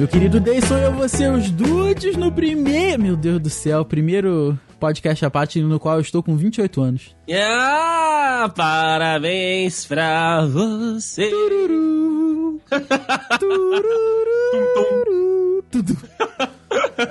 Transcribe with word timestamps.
Meu 0.00 0.08
querido 0.08 0.40
Day, 0.40 0.62
sou 0.62 0.78
eu, 0.78 0.94
você, 0.94 1.28
os 1.28 1.50
dudes, 1.50 2.16
no 2.16 2.32
primeiro. 2.32 3.02
Meu 3.02 3.14
Deus 3.14 3.38
do 3.38 3.50
céu, 3.50 3.84
primeiro 3.84 4.58
podcast 4.78 5.26
à 5.26 5.30
parte 5.30 5.60
no 5.60 5.78
qual 5.78 5.96
eu 5.96 6.00
estou 6.00 6.22
com 6.22 6.38
28 6.38 6.80
anos. 6.80 7.14
Ah, 7.30 8.50
parabéns 8.56 9.84
pra 9.84 10.46
você. 10.46 11.28
Tururu. 11.28 12.58
Tururu. 13.38 13.92
Tudo. 15.70 15.94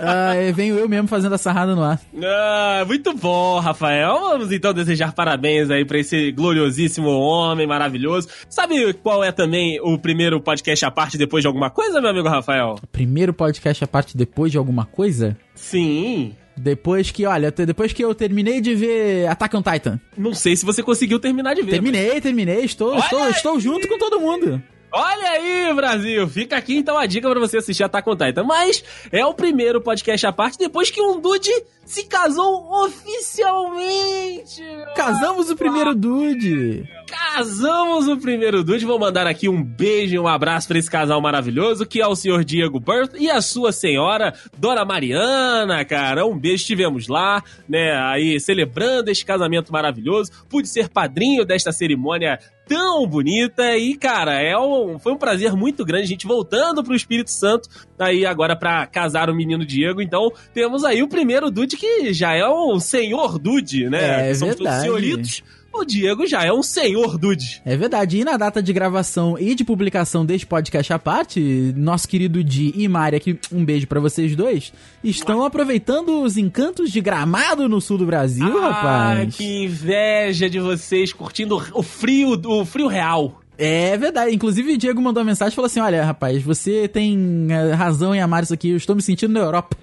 Ah, 0.02 0.36
é, 0.36 0.52
venho 0.52 0.78
eu 0.78 0.88
mesmo 0.88 1.08
fazendo 1.08 1.34
a 1.36 1.38
sarrada 1.38 1.76
no 1.76 1.84
ar. 1.84 2.00
Ah, 2.24 2.84
muito 2.88 3.14
bom, 3.14 3.60
Rafael. 3.60 4.20
Vamos 4.20 4.52
então 4.52 4.74
desejar 4.74 5.14
parabéns 5.14 5.70
aí 5.70 5.86
pra 5.86 6.00
esse 6.00 6.32
gloriosíssimo 6.32 7.10
homem 7.10 7.66
maravilhoso. 7.68 8.28
Sabe 8.50 8.94
qual 8.94 9.24
é 9.24 9.32
também 9.32 9.80
o 9.82 9.98
primeiro 9.98 10.40
podcast 10.42 10.86
à 10.86 10.92
parte 10.92 11.18
depois 11.18 11.44
de 11.44 11.48
alguma 11.48 11.70
coisa, 11.70 12.00
meu 12.02 12.10
amigo 12.10 12.28
Rafael? 12.28 12.80
Primeiro 12.92 13.34
podcast 13.34 13.84
à 13.84 13.88
parte 13.88 14.16
depois 14.16 14.52
de 14.52 14.58
alguma 14.58 14.86
coisa? 14.86 15.38
Sim. 15.56 16.34
Depois 16.56 17.10
que, 17.10 17.26
olha, 17.26 17.52
depois 17.52 17.94
que 17.94 18.04
eu 18.04 18.14
terminei 18.14 18.60
de 18.60 18.76
ver 18.76 19.28
Attack 19.28 19.56
on 19.56 19.62
Titan. 19.62 20.00
Não 20.18 20.34
sei 20.34 20.58
se 20.58 20.66
você 20.66 20.84
conseguiu 20.84 21.18
terminar 21.18 21.54
de 21.54 21.62
ver. 21.62 21.72
Terminei, 21.72 22.20
terminei, 22.20 22.66
estou, 22.66 22.92
Olha 22.92 23.00
estou, 23.00 23.24
aí! 23.24 23.32
estou 23.32 23.60
junto 23.60 23.88
com 23.88 23.98
todo 23.98 24.20
mundo. 24.20 24.62
Olha 24.92 25.30
aí, 25.30 25.74
Brasil! 25.76 26.28
Fica 26.28 26.58
aqui 26.58 26.78
então 26.78 26.98
a 26.98 27.06
dica 27.06 27.30
pra 27.30 27.40
você 27.40 27.58
assistir 27.58 27.84
Attack 27.84 28.10
on 28.10 28.16
Titan. 28.16 28.44
Mas 28.44 28.84
é 29.12 29.24
o 29.26 29.34
primeiro 29.34 29.80
podcast 29.80 30.26
à 30.26 30.32
parte 30.32 30.58
depois 30.58 30.90
que 30.90 31.00
um 31.02 31.20
dude 31.20 31.52
se 31.86 32.04
casou 32.04 32.68
oficialmente! 32.86 34.64
Casamos 34.96 35.50
o 35.50 35.56
primeiro 35.56 35.94
dude. 35.96 36.88
Casamos 37.08 38.08
o 38.08 38.18
primeiro 38.18 38.64
dude. 38.64 38.86
Vou 38.86 39.00
mandar 39.00 39.28
aqui 39.28 39.48
um 39.48 39.64
beijo 39.64 40.16
e 40.16 40.20
um 40.20 40.28
abraço 40.28 40.68
pra 40.68 40.78
esse 40.78 40.90
casal 40.90 41.22
maravilhoso, 41.22 41.86
que 41.86 42.02
é 42.02 42.08
o 42.08 42.16
senhor 42.16 42.44
Diego 42.44 42.80
Birth 42.80 43.16
e 43.20 43.30
a 43.30 43.42
sua 43.42 43.72
senhora, 43.72 44.34
Dona 44.58 44.86
Mariana, 44.86 45.84
cara. 45.86 46.26
Um 46.26 46.38
beijo, 46.38 46.58
estivemos 46.58 47.08
lá, 47.08 47.44
né, 47.68 47.96
aí 47.96 48.40
celebrando 48.40 49.10
este 49.10 49.26
casamento 49.26 49.72
maravilhoso. 49.72 50.32
Pude 50.50 50.68
ser 50.68 50.90
padrinho 50.90 51.46
desta 51.46 51.72
cerimônia 51.72 52.40
tão 52.70 53.08
bonita 53.08 53.76
e, 53.76 53.96
cara, 53.96 54.40
é 54.40 54.56
um, 54.56 55.00
foi 55.00 55.12
um 55.12 55.18
prazer 55.18 55.54
muito 55.54 55.84
grande 55.84 56.04
a 56.04 56.08
gente 56.08 56.28
voltando 56.28 56.84
pro 56.84 56.96
Espírito 56.96 57.32
Santo 57.32 57.68
aí 57.98 58.28
agora 58.28 58.56
pra 58.56 58.86
casar 58.86 59.28
o 59.30 59.36
menino 59.36 59.66
Diego. 59.66 60.02
Então, 60.02 60.32
temos 60.54 60.86
aí 60.86 61.02
o 61.02 61.08
primeiro 61.08 61.50
dude 61.50 61.76
que 61.76 62.14
já 62.14 62.36
é 62.36 62.48
um 62.48 62.80
senhor 62.80 63.40
dude, 63.40 63.90
né? 63.90 64.30
É 64.30 64.34
Somos 64.36 64.56
todos 64.56 64.72
verdade. 64.72 64.82
senhoritos. 64.84 65.44
O 65.80 65.86
Diego 65.86 66.28
já 66.28 66.44
é 66.44 66.52
um 66.52 66.62
senhor 66.62 67.18
dude. 67.18 67.62
É 67.66 67.76
verdade. 67.78 68.20
E 68.20 68.24
na 68.26 68.36
data 68.36 68.62
de 68.62 68.74
gravação 68.74 69.38
e 69.40 69.56
de 69.56 69.64
publicação 69.64 70.26
deste 70.26 70.46
podcast 70.46 70.92
à 70.92 71.00
parte, 71.00 71.74
nosso 71.78 72.08
querido 72.08 72.44
Di 72.44 72.74
e 72.76 72.88
Mari, 72.88 73.16
aqui 73.16 73.40
um 73.52 73.64
beijo 73.64 73.88
pra 73.88 74.00
vocês 74.00 74.36
dois, 74.36 74.74
estão 75.04 75.44
aproveitando 75.46 76.22
os 76.22 76.36
encantos 76.38 76.92
de 76.92 77.00
gramado 77.00 77.70
no 77.70 77.80
sul 77.80 77.98
do 77.98 78.06
Brasil, 78.06 78.58
Ah, 78.60 78.70
rapaz. 78.72 79.36
que 79.38 79.64
inveja 79.66 80.50
de 80.50 80.60
vocês 80.60 81.14
curtindo 81.14 81.56
o 81.74 81.82
frio, 81.82 82.40
o 82.46 82.66
frio 82.66 82.88
real. 82.88 83.40
É 83.58 83.98
verdade. 83.98 84.34
Inclusive, 84.34 84.74
o 84.74 84.78
Diego 84.78 85.02
mandou 85.02 85.22
uma 85.22 85.28
mensagem 85.28 85.52
e 85.52 85.56
falou 85.56 85.66
assim: 85.68 85.80
Olha, 85.82 86.04
rapaz, 86.06 86.42
você 86.42 86.88
tem 86.88 87.48
eh, 87.50 87.74
razão 87.74 88.16
em 88.16 88.22
amar 88.22 88.44
isso 88.44 88.54
aqui. 88.54 88.70
Eu 88.70 88.78
estou 88.78 88.96
me 88.96 89.02
sentindo 89.02 89.34
na 89.34 89.40
Europa. 89.42 89.76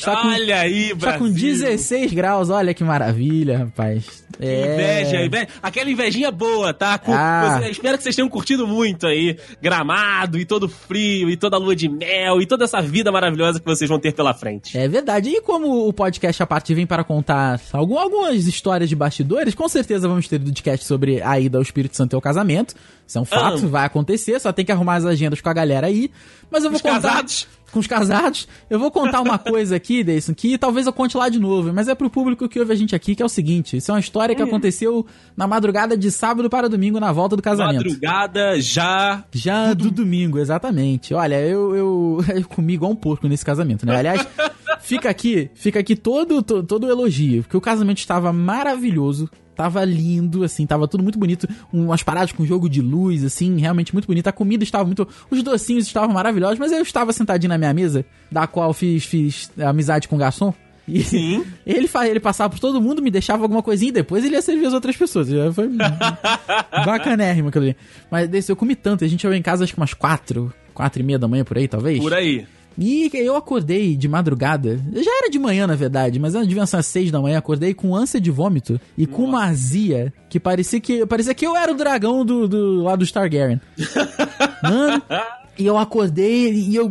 Está 0.00 0.22
com, 0.22 0.28
Olha 0.28 0.56
aí, 0.60 0.84
está 0.84 0.96
Brasil. 0.96 1.18
com 1.20 1.30
16 1.32 2.12
graus. 2.12 2.48
Olha 2.50 2.72
que 2.72 2.82
maravilha, 2.82 3.58
rapaz. 3.58 4.24
Que 4.38 4.46
É. 4.46 4.72
Inveja, 4.74 5.24
inveja. 5.26 5.48
Aquela 5.62 5.90
invejinha 5.90 6.30
boa, 6.30 6.72
tá? 6.72 6.96
Com- 6.98 7.12
Ah. 7.12 7.58
você- 7.60 7.70
espero 7.70 7.98
que 7.98 8.02
vocês 8.04 8.16
tenham 8.16 8.28
curtido 8.28 8.66
muito 8.66 9.06
aí. 9.06 9.36
Gramado 9.60 10.38
e 10.38 10.44
todo 10.46 10.68
frio 10.68 11.28
e 11.28 11.36
toda 11.36 11.56
a 11.56 11.58
lua 11.58 11.76
de 11.76 11.88
mel 11.88 12.40
e 12.40 12.46
toda 12.46 12.64
essa 12.64 12.80
vida 12.80 13.12
maravilhosa 13.12 13.60
que 13.60 13.66
vocês 13.66 13.88
vão 13.88 13.98
ter 13.98 14.14
pela 14.14 14.32
frente. 14.32 14.76
É 14.78 14.88
verdade. 14.88 15.28
E 15.28 15.42
como 15.42 15.86
o 15.86 15.92
podcast 15.92 16.42
à 16.42 16.46
parte 16.46 16.72
vem 16.74 16.86
para 16.86 17.04
contar 17.04 17.60
algum- 17.72 17.98
algumas 17.98 18.46
histórias 18.46 18.88
de 18.88 18.96
bastidores, 18.96 19.54
com 19.54 19.68
certeza 19.68 20.08
vamos 20.08 20.26
ter 20.26 20.40
podcast 20.40 20.86
sobre 20.86 21.20
a 21.22 21.38
ida 21.38 21.58
ao 21.58 21.62
Espírito 21.62 21.94
Santo 21.96 22.14
e 22.14 22.16
ao 22.16 22.22
casamento. 22.22 22.74
Isso 23.06 23.18
é 23.18 23.20
um 23.20 23.24
fato, 23.24 23.64
Ah. 23.64 23.68
vai 23.68 23.84
acontecer, 23.84 24.40
só 24.40 24.52
tem 24.52 24.64
que 24.64 24.70
arrumar 24.72 24.94
as 24.94 25.04
agendas 25.04 25.40
com 25.40 25.48
a 25.48 25.52
galera 25.52 25.88
aí. 25.88 26.10
Mas 26.50 26.64
eu 26.64 26.70
vou 26.70 26.76
Os 26.76 26.82
contar. 26.82 27.00
casados? 27.00 27.46
Com 27.72 27.78
os 27.78 27.86
casados. 27.86 28.48
Eu 28.68 28.78
vou 28.78 28.90
contar 28.90 29.20
uma 29.20 29.38
coisa 29.38 29.76
aqui, 29.76 30.02
Deison, 30.02 30.34
que 30.34 30.58
talvez 30.58 30.86
eu 30.86 30.92
conte 30.92 31.16
lá 31.16 31.28
de 31.28 31.38
novo, 31.38 31.72
mas 31.72 31.86
é 31.88 31.94
pro 31.94 32.10
público 32.10 32.48
que 32.48 32.58
ouve 32.58 32.72
a 32.72 32.76
gente 32.76 32.96
aqui, 32.96 33.14
que 33.14 33.22
é 33.22 33.26
o 33.26 33.28
seguinte: 33.28 33.76
isso 33.76 33.90
é 33.90 33.94
uma 33.94 34.00
história 34.00 34.32
Hum. 34.32 34.36
que 34.36 34.42
aconteceu 34.42 35.06
na 35.36 35.46
madrugada 35.46 35.96
de 35.96 36.10
sábado 36.10 36.50
para 36.50 36.68
domingo, 36.68 36.98
na 36.98 37.12
volta 37.12 37.36
do 37.36 37.42
casamento. 37.42 37.84
Madrugada 37.84 38.60
já. 38.60 39.24
Já 39.32 39.72
do 39.72 39.90
domingo, 39.90 40.38
exatamente. 40.38 41.14
Olha, 41.14 41.40
eu, 41.40 41.74
eu, 41.76 42.24
eu 42.34 42.44
comi 42.48 42.74
igual 42.74 42.90
um 42.92 42.96
porco 42.96 43.28
nesse 43.28 43.44
casamento, 43.44 43.86
né? 43.86 43.96
Aliás, 43.96 44.26
fica 44.80 45.08
aqui, 45.08 45.50
fica 45.54 45.78
aqui 45.78 45.94
todo, 45.96 46.42
todo, 46.42 46.66
todo 46.66 46.84
o 46.86 46.90
elogio, 46.90 47.42
porque 47.42 47.56
o 47.56 47.60
casamento 47.60 47.98
estava 47.98 48.32
maravilhoso, 48.32 49.30
tava 49.60 49.84
lindo, 49.84 50.42
assim, 50.42 50.66
tava 50.66 50.88
tudo 50.88 51.02
muito 51.02 51.18
bonito, 51.18 51.46
umas 51.70 52.02
paradas 52.02 52.32
com 52.32 52.46
jogo 52.46 52.66
de 52.66 52.80
luz, 52.80 53.22
assim, 53.22 53.58
realmente 53.58 53.92
muito 53.92 54.06
bonito. 54.06 54.26
A 54.26 54.32
comida 54.32 54.64
estava 54.64 54.86
muito, 54.86 55.06
os 55.30 55.42
docinhos 55.42 55.86
estavam 55.86 56.14
maravilhosos, 56.14 56.58
mas 56.58 56.72
eu 56.72 56.80
estava 56.80 57.12
sentadinho 57.12 57.50
na 57.50 57.58
minha 57.58 57.74
mesa, 57.74 58.02
da 58.32 58.46
qual 58.46 58.72
fiz, 58.72 59.04
fiz 59.04 59.52
amizade 59.60 60.08
com 60.08 60.16
o 60.16 60.18
garçom. 60.18 60.54
E 60.88 61.02
Sim. 61.02 61.44
ele, 61.66 61.86
ele 62.08 62.20
passava 62.20 62.48
por 62.48 62.58
todo 62.58 62.80
mundo, 62.80 63.02
me 63.02 63.10
deixava 63.10 63.42
alguma 63.42 63.62
coisinha 63.62 63.90
e 63.90 63.92
depois 63.92 64.24
ele 64.24 64.34
ia 64.34 64.40
servir 64.40 64.64
as 64.64 64.72
outras 64.72 64.96
pessoas. 64.96 65.28
Já 65.28 65.52
foi 65.52 65.68
bacanérrimo 66.86 67.50
aquilo 67.50 67.64
ali. 67.64 67.76
Mas 68.10 68.30
desse, 68.30 68.50
eu 68.50 68.56
comi 68.56 68.74
tanto, 68.74 69.04
a 69.04 69.08
gente 69.08 69.20
chegou 69.20 69.36
em 69.36 69.42
casa 69.42 69.64
acho 69.64 69.74
que 69.74 69.78
umas 69.78 69.92
quatro, 69.92 70.50
quatro 70.72 71.02
e 71.02 71.04
meia 71.04 71.18
da 71.18 71.28
manhã 71.28 71.44
por 71.44 71.58
aí, 71.58 71.68
talvez. 71.68 72.00
Por 72.00 72.14
aí. 72.14 72.46
E 72.80 73.10
eu 73.12 73.36
acordei 73.36 73.94
de 73.94 74.08
madrugada. 74.08 74.80
Já 74.90 75.10
era 75.18 75.28
de 75.28 75.38
manhã, 75.38 75.66
na 75.66 75.74
verdade, 75.74 76.18
mas 76.18 76.32
devia 76.32 76.64
ser 76.64 76.78
às 76.78 76.86
seis 76.86 77.10
da 77.10 77.20
manhã. 77.20 77.36
Acordei 77.36 77.74
com 77.74 77.94
ânsia 77.94 78.18
de 78.18 78.30
vômito 78.30 78.80
e 78.96 79.06
com 79.06 79.24
uma 79.24 79.44
azia 79.44 80.10
que 80.30 80.40
parecia 80.40 80.80
que 80.80 81.04
parecia 81.04 81.34
que 81.34 81.46
eu 81.46 81.54
era 81.54 81.70
o 81.70 81.74
dragão 81.74 82.24
do, 82.24 82.48
do 82.48 82.82
lá 82.82 82.96
do 82.96 83.04
Stargaren. 83.04 83.60
Mano. 84.64 85.02
E 85.58 85.66
eu 85.66 85.76
acordei 85.76 86.50
e 86.54 86.74
eu. 86.74 86.90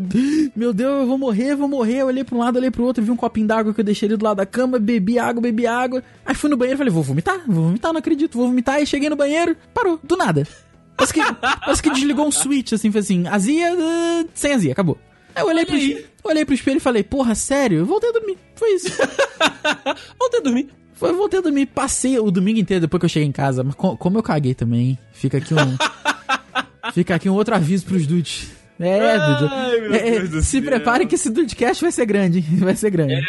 Meu 0.56 0.72
Deus, 0.72 1.02
eu 1.02 1.08
vou 1.08 1.18
morrer, 1.18 1.54
eu 1.54 1.58
vou 1.58 1.68
morrer. 1.68 2.02
Eu 2.02 2.08
olhei 2.08 2.24
pra 2.24 2.36
um 2.36 2.40
lado, 2.40 2.58
olhei 2.58 2.70
pro 2.70 2.84
outro, 2.84 3.04
vi 3.04 3.10
um 3.10 3.16
copinho 3.16 3.48
d'água 3.48 3.74
que 3.74 3.82
eu 3.82 3.86
deixei 3.86 4.08
ali 4.08 4.16
do 4.16 4.24
lado 4.24 4.38
da 4.38 4.46
cama, 4.46 4.78
bebi 4.78 5.18
água, 5.18 5.42
bebi 5.42 5.66
água. 5.66 6.04
Aí 6.24 6.36
fui 6.36 6.52
no 6.52 6.58
banheiro 6.58 6.78
e 6.78 6.78
falei, 6.78 6.94
vou 6.94 7.02
vomitar, 7.02 7.42
vou 7.48 7.64
vomitar, 7.64 7.92
não 7.92 8.00
acredito, 8.00 8.38
vou 8.38 8.48
vomitar. 8.48 8.76
Aí 8.76 8.86
cheguei 8.86 9.10
no 9.10 9.16
banheiro, 9.16 9.56
parou, 9.74 10.00
do 10.04 10.16
nada. 10.16 10.48
Parece 10.96 11.14
que, 11.14 11.22
parece 11.34 11.82
que 11.82 11.90
desligou 11.90 12.28
um 12.28 12.32
switch, 12.32 12.74
assim, 12.74 12.92
foi 12.92 13.00
assim, 13.00 13.26
azia, 13.28 13.72
eh, 13.72 14.26
sem 14.36 14.54
azia, 14.54 14.74
acabou. 14.74 15.00
Aí 15.36 15.44
eu 15.44 15.48
olhei 15.48 15.66
pro, 15.66 15.76
Olha 15.76 15.84
aí. 15.84 15.92
es- 15.94 16.06
olhei 16.24 16.46
pro 16.46 16.56
espelho 16.56 16.78
e 16.78 16.82
falei, 16.82 17.04
porra, 17.04 17.36
sério? 17.36 17.80
Eu 17.80 17.86
voltei 17.86 18.10
a 18.10 18.14
dormir. 18.14 18.38
Foi 18.56 18.70
isso. 18.74 18.88
Vou 20.20 20.30
ter 20.30 20.42
dormir. 20.42 20.70
Foi, 20.94 21.14
voltei 21.14 21.40
a 21.40 21.42
dormir, 21.42 21.66
passei 21.68 22.20
o 22.20 22.30
domingo 22.30 22.60
inteiro 22.60 22.82
depois 22.82 23.00
que 23.00 23.06
eu 23.06 23.10
cheguei 23.10 23.28
em 23.28 23.32
casa. 23.32 23.64
Mas 23.64 23.76
co- 23.76 23.96
como 23.96 24.18
eu 24.18 24.24
caguei 24.24 24.54
também, 24.54 24.98
fica 25.14 25.38
aqui 25.38 25.54
um. 25.54 25.78
fica 26.94 27.16
aqui 27.16 27.30
um 27.30 27.34
outro 27.34 27.56
aviso 27.56 27.86
pros 27.86 28.06
dudes. 28.06 28.50
É. 28.80 29.00
Ai, 29.18 29.82
meu 29.82 29.94
É, 29.94 30.12
Deus 30.20 30.30
do 30.30 30.42
se 30.42 30.52
céu. 30.52 30.62
prepare 30.62 31.06
que 31.06 31.16
esse 31.16 31.30
dudecast 31.30 31.82
vai 31.82 31.92
ser 31.92 32.06
grande. 32.06 32.40
hein? 32.40 32.46
Vai 32.60 32.76
ser 32.76 32.90
grande. 32.90 33.22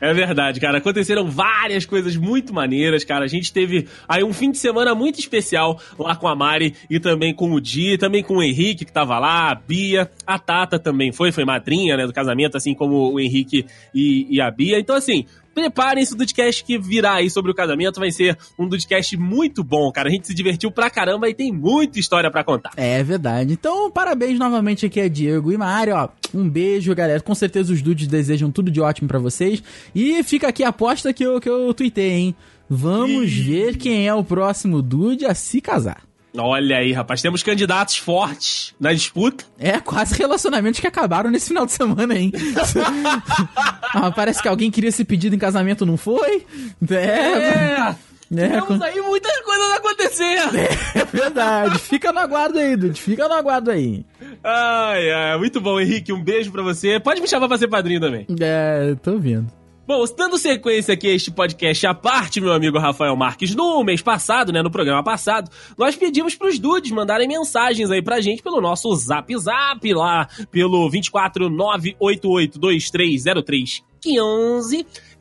É 0.00 0.14
verdade, 0.14 0.60
cara. 0.60 0.78
Aconteceram 0.78 1.28
várias 1.30 1.84
coisas 1.84 2.16
muito 2.16 2.54
maneiras, 2.54 3.04
cara. 3.04 3.24
A 3.24 3.28
gente 3.28 3.52
teve 3.52 3.86
aí 4.08 4.24
um 4.24 4.32
fim 4.32 4.50
de 4.50 4.58
semana 4.58 4.94
muito 4.94 5.18
especial 5.20 5.78
lá 5.98 6.16
com 6.16 6.26
a 6.26 6.34
Mari 6.34 6.74
e 6.88 6.98
também 6.98 7.34
com 7.34 7.52
o 7.52 7.60
Di, 7.60 7.98
também 7.98 8.22
com 8.22 8.36
o 8.38 8.42
Henrique 8.42 8.84
que 8.84 8.92
tava 8.92 9.18
lá, 9.18 9.50
a 9.50 9.54
Bia, 9.54 10.10
a 10.26 10.38
Tata 10.38 10.78
também 10.78 11.12
foi, 11.12 11.30
foi 11.32 11.44
madrinha, 11.44 11.96
né, 11.96 12.06
do 12.06 12.12
casamento, 12.12 12.56
assim 12.56 12.74
como 12.74 13.12
o 13.12 13.20
Henrique 13.20 13.66
e, 13.94 14.26
e 14.30 14.40
a 14.40 14.50
Bia. 14.50 14.78
Então, 14.78 14.96
assim, 14.96 15.26
preparem-se 15.54 16.12
o 16.12 16.16
Dudcast 16.16 16.64
que 16.64 16.78
virá 16.78 17.14
aí 17.14 17.30
sobre 17.30 17.50
o 17.50 17.54
casamento. 17.54 18.00
Vai 18.00 18.10
ser 18.10 18.36
um 18.58 18.68
Dudcast 18.68 19.16
muito 19.16 19.62
bom, 19.62 19.90
cara. 19.92 20.08
A 20.08 20.12
gente 20.12 20.26
se 20.26 20.34
divertiu 20.34 20.70
pra 20.70 20.90
caramba 20.90 21.28
e 21.28 21.34
tem 21.34 21.52
muita 21.52 21.98
história 21.98 22.30
pra 22.30 22.42
contar. 22.44 22.72
É 22.76 23.02
verdade. 23.02 23.52
Então, 23.52 23.90
parabéns 23.90 24.38
novamente 24.38 24.86
aqui 24.86 25.00
a 25.00 25.08
Diego 25.08 25.52
e 25.52 25.56
Mário, 25.56 25.94
ó. 25.94 26.08
Um 26.34 26.48
beijo, 26.48 26.94
galera. 26.94 27.20
Com 27.20 27.34
certeza 27.34 27.72
os 27.72 27.80
dudes 27.80 28.08
desejam 28.08 28.50
tudo 28.50 28.70
de 28.70 28.80
ótimo 28.80 29.08
pra 29.08 29.18
vocês. 29.18 29.62
E 29.94 30.22
fica 30.24 30.48
aqui 30.48 30.64
a 30.64 30.68
aposta 30.68 31.12
que 31.12 31.24
eu, 31.24 31.40
que 31.40 31.48
eu 31.48 31.72
tuitei, 31.72 32.10
hein? 32.10 32.34
Vamos 32.68 33.32
ver 33.32 33.76
quem 33.76 34.08
é 34.08 34.14
o 34.14 34.24
próximo 34.24 34.80
dude 34.82 35.26
a 35.26 35.34
se 35.34 35.60
casar. 35.60 36.02
Olha 36.36 36.78
aí, 36.78 36.92
rapaz, 36.92 37.22
temos 37.22 37.42
candidatos 37.44 37.96
fortes 37.96 38.74
na 38.80 38.92
disputa. 38.92 39.44
É, 39.58 39.78
quase 39.78 40.16
relacionamentos 40.18 40.80
que 40.80 40.86
acabaram 40.86 41.30
nesse 41.30 41.48
final 41.48 41.64
de 41.64 41.70
semana, 41.72 42.14
hein? 42.18 42.32
ah, 43.94 44.10
parece 44.10 44.42
que 44.42 44.48
alguém 44.48 44.70
queria 44.70 44.90
ser 44.90 45.04
pedido 45.04 45.36
em 45.36 45.38
casamento, 45.38 45.86
não 45.86 45.96
foi? 45.96 46.44
É, 46.90 46.94
É! 46.94 47.94
é, 48.36 48.48
Temos 48.48 48.82
aí 48.82 49.00
muitas 49.00 49.38
coisas 49.42 49.70
acontecendo! 49.76 50.56
é 50.56 51.04
verdade. 51.04 51.78
Fica 51.78 52.12
no 52.12 52.18
aguardo 52.18 52.58
aí, 52.58 52.76
dude. 52.76 53.00
Fica 53.00 53.28
no 53.28 53.34
aguardo 53.34 53.70
aí. 53.70 54.04
Ai, 54.42 55.10
ai, 55.12 55.38
muito 55.38 55.60
bom, 55.60 55.78
Henrique. 55.80 56.12
Um 56.12 56.22
beijo 56.22 56.50
pra 56.50 56.62
você. 56.62 56.98
Pode 56.98 57.20
me 57.20 57.28
chamar 57.28 57.46
pra 57.46 57.58
ser 57.58 57.68
padrinho 57.68 58.00
também. 58.00 58.26
É, 58.40 58.96
tô 59.02 59.18
vendo. 59.18 59.46
Bom, 59.86 60.02
dando 60.16 60.38
sequência 60.38 60.94
aqui 60.94 61.08
a 61.08 61.12
este 61.12 61.30
podcast 61.30 61.86
à 61.86 61.92
parte, 61.92 62.40
meu 62.40 62.54
amigo 62.54 62.78
Rafael 62.78 63.14
Marques, 63.14 63.54
no 63.54 63.84
mês 63.84 64.00
passado, 64.00 64.50
né, 64.50 64.62
no 64.62 64.70
programa 64.70 65.04
passado, 65.04 65.50
nós 65.76 65.94
pedimos 65.94 66.34
pros 66.34 66.58
dudes 66.58 66.90
mandarem 66.90 67.28
mensagens 67.28 67.90
aí 67.90 68.00
pra 68.00 68.22
gente 68.22 68.42
pelo 68.42 68.62
nosso 68.62 68.90
Zap 68.96 69.30
Zap 69.36 69.92
lá, 69.92 70.26
pelo 70.50 70.90
24988230315. 70.90 73.82
E 74.06 74.20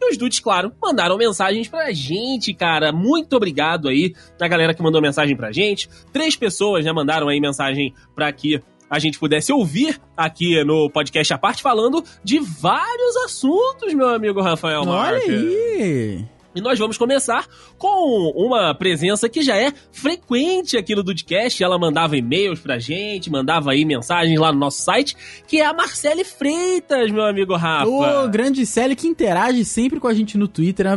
os 0.09 0.17
dudes, 0.17 0.39
claro, 0.39 0.71
mandaram 0.81 1.17
mensagens 1.17 1.67
pra 1.67 1.91
gente, 1.91 2.53
cara. 2.53 2.93
Muito 2.93 3.35
obrigado 3.35 3.89
aí 3.89 4.15
a 4.39 4.47
galera 4.47 4.73
que 4.73 4.81
mandou 4.81 5.01
mensagem 5.01 5.35
pra 5.35 5.51
gente. 5.51 5.89
Três 6.11 6.37
pessoas, 6.37 6.85
né, 6.85 6.93
mandaram 6.93 7.27
aí 7.27 7.39
mensagem 7.39 7.93
pra 8.15 8.27
aqui 8.27 8.61
a 8.93 8.99
gente 8.99 9.17
pudesse 9.17 9.51
ouvir 9.51 9.99
aqui 10.15 10.63
no 10.63 10.87
podcast 10.87 11.33
à 11.33 11.37
parte 11.37 11.63
falando 11.63 12.03
de 12.23 12.39
vários 12.39 13.17
assuntos, 13.25 13.91
meu 13.91 14.07
amigo 14.07 14.39
Rafael 14.39 14.81
Olha 14.81 14.91
Marques. 14.91 15.29
aí! 15.29 16.25
E 16.55 16.61
nós 16.61 16.77
vamos 16.77 16.95
começar 16.95 17.47
com 17.79 18.31
uma 18.35 18.75
presença 18.75 19.27
que 19.27 19.41
já 19.41 19.57
é 19.57 19.73
frequente 19.91 20.77
aqui 20.77 20.93
no 20.93 21.01
Dudcast. 21.01 21.63
Ela 21.63 21.79
mandava 21.79 22.15
e-mails 22.15 22.59
pra 22.59 22.77
gente, 22.77 23.31
mandava 23.31 23.71
aí 23.71 23.83
mensagens 23.83 24.39
lá 24.39 24.53
no 24.53 24.59
nosso 24.59 24.83
site, 24.83 25.17
que 25.47 25.59
é 25.59 25.65
a 25.65 25.73
Marcele 25.73 26.23
Freitas, 26.23 27.09
meu 27.09 27.25
amigo 27.25 27.55
Rafa. 27.55 27.89
O 27.89 28.29
grande 28.29 28.67
Célio 28.67 28.95
que 28.95 29.07
interage 29.07 29.65
sempre 29.65 29.99
com 29.99 30.07
a 30.07 30.13
gente 30.13 30.37
no 30.37 30.47
Twitter. 30.47 30.85
É, 30.85 30.91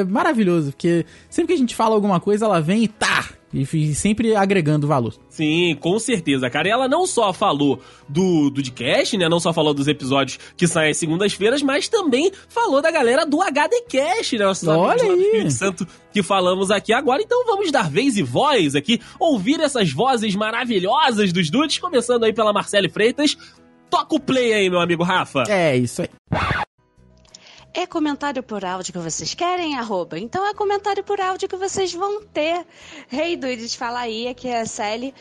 é 0.00 0.04
maravilhoso, 0.04 0.70
porque 0.70 1.04
sempre 1.28 1.48
que 1.48 1.52
a 1.52 1.60
gente 1.60 1.74
fala 1.74 1.94
alguma 1.94 2.18
coisa, 2.18 2.46
ela 2.46 2.62
vem 2.62 2.84
e 2.84 2.88
tá! 2.88 3.28
E 3.54 3.94
sempre 3.94 4.34
agregando 4.34 4.86
valor. 4.86 5.14
Sim, 5.28 5.76
com 5.80 5.98
certeza, 5.98 6.50
cara. 6.50 6.68
E 6.68 6.70
ela 6.70 6.88
não 6.88 7.06
só 7.06 7.32
falou 7.32 7.80
do, 8.08 8.50
do 8.50 8.60
podcast, 8.76 9.16
né? 9.16 9.28
Não 9.28 9.40
só 9.40 9.52
falou 9.52 9.72
dos 9.72 9.88
episódios 9.88 10.38
que 10.56 10.66
saem 10.66 10.90
às 10.90 10.96
segundas-feiras, 10.98 11.62
mas 11.62 11.88
também 11.88 12.30
falou 12.48 12.82
da 12.82 12.90
galera 12.90 13.24
do 13.24 13.40
HDcast, 13.40 14.36
né? 14.36 14.44
Nossos 14.44 14.68
Olha 14.68 15.02
amigos 15.02 15.10
aí. 15.10 15.24
Espírito 15.24 15.52
Santo 15.52 15.86
que 16.12 16.22
falamos 16.22 16.70
aqui 16.70 16.92
agora. 16.92 17.22
Então 17.22 17.44
vamos 17.46 17.70
dar 17.70 17.88
vez 17.90 18.16
e 18.16 18.22
voz 18.22 18.74
aqui, 18.74 19.00
ouvir 19.18 19.60
essas 19.60 19.90
vozes 19.90 20.34
maravilhosas 20.34 21.32
dos 21.32 21.50
dudes, 21.50 21.78
começando 21.78 22.24
aí 22.24 22.32
pela 22.32 22.52
Marcele 22.52 22.88
Freitas. 22.88 23.36
Toca 23.88 24.16
o 24.16 24.20
play 24.20 24.52
aí, 24.52 24.68
meu 24.68 24.80
amigo 24.80 25.04
Rafa. 25.04 25.44
É, 25.48 25.76
isso 25.76 26.02
aí. 26.02 26.08
É 27.78 27.86
comentário 27.86 28.42
por 28.42 28.64
áudio 28.64 28.90
que 28.90 28.98
vocês 28.98 29.34
querem, 29.34 29.76
arroba? 29.76 30.18
Então 30.18 30.46
é 30.46 30.54
comentário 30.54 31.04
por 31.04 31.20
áudio 31.20 31.46
que 31.46 31.56
vocês 31.56 31.92
vão 31.92 32.22
ter. 32.22 32.66
Rei 33.06 33.36
Dudes, 33.36 33.74
fala 33.74 33.98
aí, 34.00 34.28
aqui 34.28 34.48
é 34.48 34.62
a 34.62 34.66
Sally. 34.66 35.14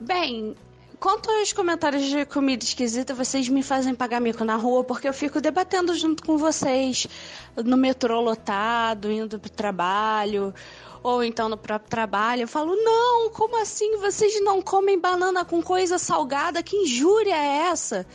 Bem, 0.00 0.56
quanto 0.98 1.30
aos 1.30 1.52
comentários 1.52 2.04
de 2.04 2.24
comida 2.24 2.64
esquisita, 2.64 3.12
vocês 3.12 3.50
me 3.50 3.62
fazem 3.62 3.94
pagar 3.94 4.18
mico 4.18 4.42
na 4.46 4.56
rua 4.56 4.82
porque 4.82 5.06
eu 5.06 5.12
fico 5.12 5.42
debatendo 5.42 5.94
junto 5.94 6.24
com 6.24 6.38
vocês 6.38 7.06
no 7.54 7.76
metrô 7.76 8.18
lotado, 8.22 9.12
indo 9.12 9.38
pro 9.38 9.50
trabalho. 9.50 10.54
Ou 11.02 11.22
então 11.22 11.50
no 11.50 11.58
próprio 11.58 11.90
trabalho, 11.90 12.44
eu 12.44 12.48
falo, 12.48 12.76
não, 12.76 13.28
como 13.28 13.60
assim? 13.60 13.98
Vocês 13.98 14.42
não 14.42 14.62
comem 14.62 14.98
banana 14.98 15.44
com 15.44 15.62
coisa 15.62 15.98
salgada? 15.98 16.62
Que 16.62 16.78
injúria 16.78 17.36
é 17.36 17.68
essa? 17.68 18.06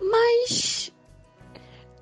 Mas 0.00 0.91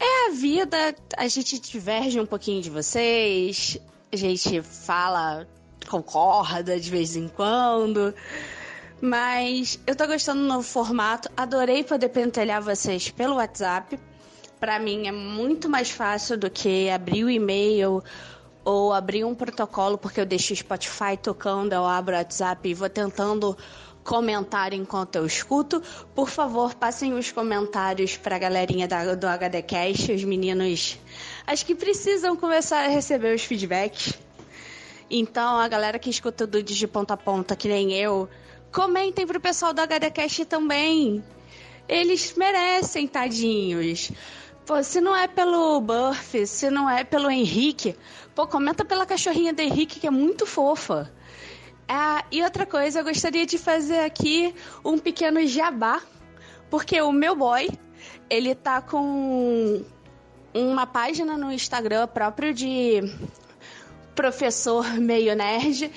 é 0.00 0.28
a 0.28 0.30
vida, 0.32 0.94
a 1.16 1.28
gente 1.28 1.60
diverge 1.60 2.18
um 2.18 2.26
pouquinho 2.26 2.62
de 2.62 2.70
vocês, 2.70 3.78
a 4.10 4.16
gente 4.16 4.62
fala, 4.62 5.46
concorda 5.88 6.80
de 6.80 6.90
vez 6.90 7.16
em 7.16 7.28
quando, 7.28 8.14
mas 9.00 9.78
eu 9.86 9.94
tô 9.94 10.06
gostando 10.06 10.40
do 10.40 10.46
novo 10.46 10.62
formato, 10.66 11.30
adorei 11.36 11.84
poder 11.84 12.08
pentelhar 12.08 12.62
vocês 12.62 13.10
pelo 13.10 13.36
WhatsApp. 13.36 14.00
Pra 14.58 14.78
mim 14.78 15.06
é 15.06 15.12
muito 15.12 15.68
mais 15.68 15.90
fácil 15.90 16.36
do 16.36 16.50
que 16.50 16.90
abrir 16.90 17.24
o 17.24 17.30
e-mail 17.30 18.02
ou 18.64 18.92
abrir 18.92 19.24
um 19.24 19.34
protocolo, 19.34 19.96
porque 19.96 20.20
eu 20.20 20.26
deixo 20.26 20.52
o 20.52 20.56
Spotify 20.56 21.16
tocando, 21.20 21.72
eu 21.72 21.86
abro 21.86 22.14
o 22.14 22.18
WhatsApp 22.18 22.68
e 22.68 22.74
vou 22.74 22.90
tentando 22.90 23.56
comentar 24.04 24.72
enquanto 24.72 25.16
eu 25.16 25.26
escuto. 25.26 25.82
Por 26.14 26.28
favor, 26.28 26.74
passem 26.74 27.14
os 27.14 27.30
comentários 27.30 28.16
pra 28.16 28.38
galerinha 28.38 28.88
da, 28.88 29.14
do 29.14 29.26
HDcast, 29.26 30.12
os 30.12 30.24
meninos. 30.24 30.98
Acho 31.46 31.64
que 31.66 31.74
precisam 31.74 32.36
começar 32.36 32.84
a 32.84 32.88
receber 32.88 33.34
os 33.34 33.42
feedbacks. 33.42 34.18
Então, 35.10 35.58
a 35.58 35.66
galera 35.66 35.98
que 35.98 36.08
escuta 36.08 36.44
o 36.44 36.46
Dudes 36.46 36.76
de 36.76 36.86
ponta 36.86 37.14
a 37.14 37.16
ponta, 37.16 37.56
que 37.56 37.68
nem 37.68 37.92
eu, 37.92 38.28
comentem 38.70 39.26
pro 39.26 39.40
pessoal 39.40 39.72
do 39.72 39.80
HDcast 39.80 40.44
também. 40.44 41.22
Eles 41.88 42.34
merecem, 42.36 43.08
tadinhos. 43.08 44.12
Pô, 44.64 44.80
se 44.84 45.00
não 45.00 45.16
é 45.16 45.26
pelo 45.26 45.80
Burf, 45.80 46.46
se 46.46 46.70
não 46.70 46.88
é 46.88 47.02
pelo 47.02 47.28
Henrique, 47.28 47.96
pô, 48.36 48.46
comenta 48.46 48.84
pela 48.84 49.04
cachorrinha 49.04 49.52
do 49.52 49.60
Henrique, 49.60 49.98
que 49.98 50.06
é 50.06 50.10
muito 50.10 50.46
fofa. 50.46 51.10
Ah, 51.92 52.24
e 52.30 52.40
outra 52.44 52.64
coisa, 52.64 53.00
eu 53.00 53.04
gostaria 53.04 53.44
de 53.44 53.58
fazer 53.58 53.98
aqui 53.98 54.54
um 54.84 54.96
pequeno 54.96 55.44
jabá, 55.44 56.00
porque 56.70 57.02
o 57.02 57.10
meu 57.10 57.34
boy, 57.34 57.68
ele 58.30 58.54
tá 58.54 58.80
com 58.80 59.84
uma 60.54 60.86
página 60.86 61.36
no 61.36 61.50
Instagram 61.50 62.06
próprio 62.06 62.54
de 62.54 63.00
professor 64.14 64.86
meio 65.02 65.34
nerd 65.34 65.90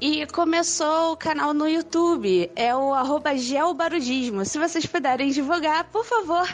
e 0.00 0.26
começou 0.26 1.12
o 1.12 1.16
canal 1.16 1.54
no 1.54 1.68
YouTube, 1.68 2.50
é 2.56 2.74
o 2.74 2.92
arroba 2.92 3.36
geobarudismo. 3.36 4.44
Se 4.44 4.58
vocês 4.58 4.86
puderem 4.86 5.30
divulgar, 5.30 5.84
por 5.84 6.04
favor, 6.04 6.48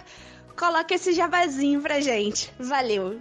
coloque 0.59 0.93
esse 0.93 1.15
jabazinho 1.15 1.81
pra 1.81 2.03
gente. 2.03 2.53
Valeu! 2.59 3.19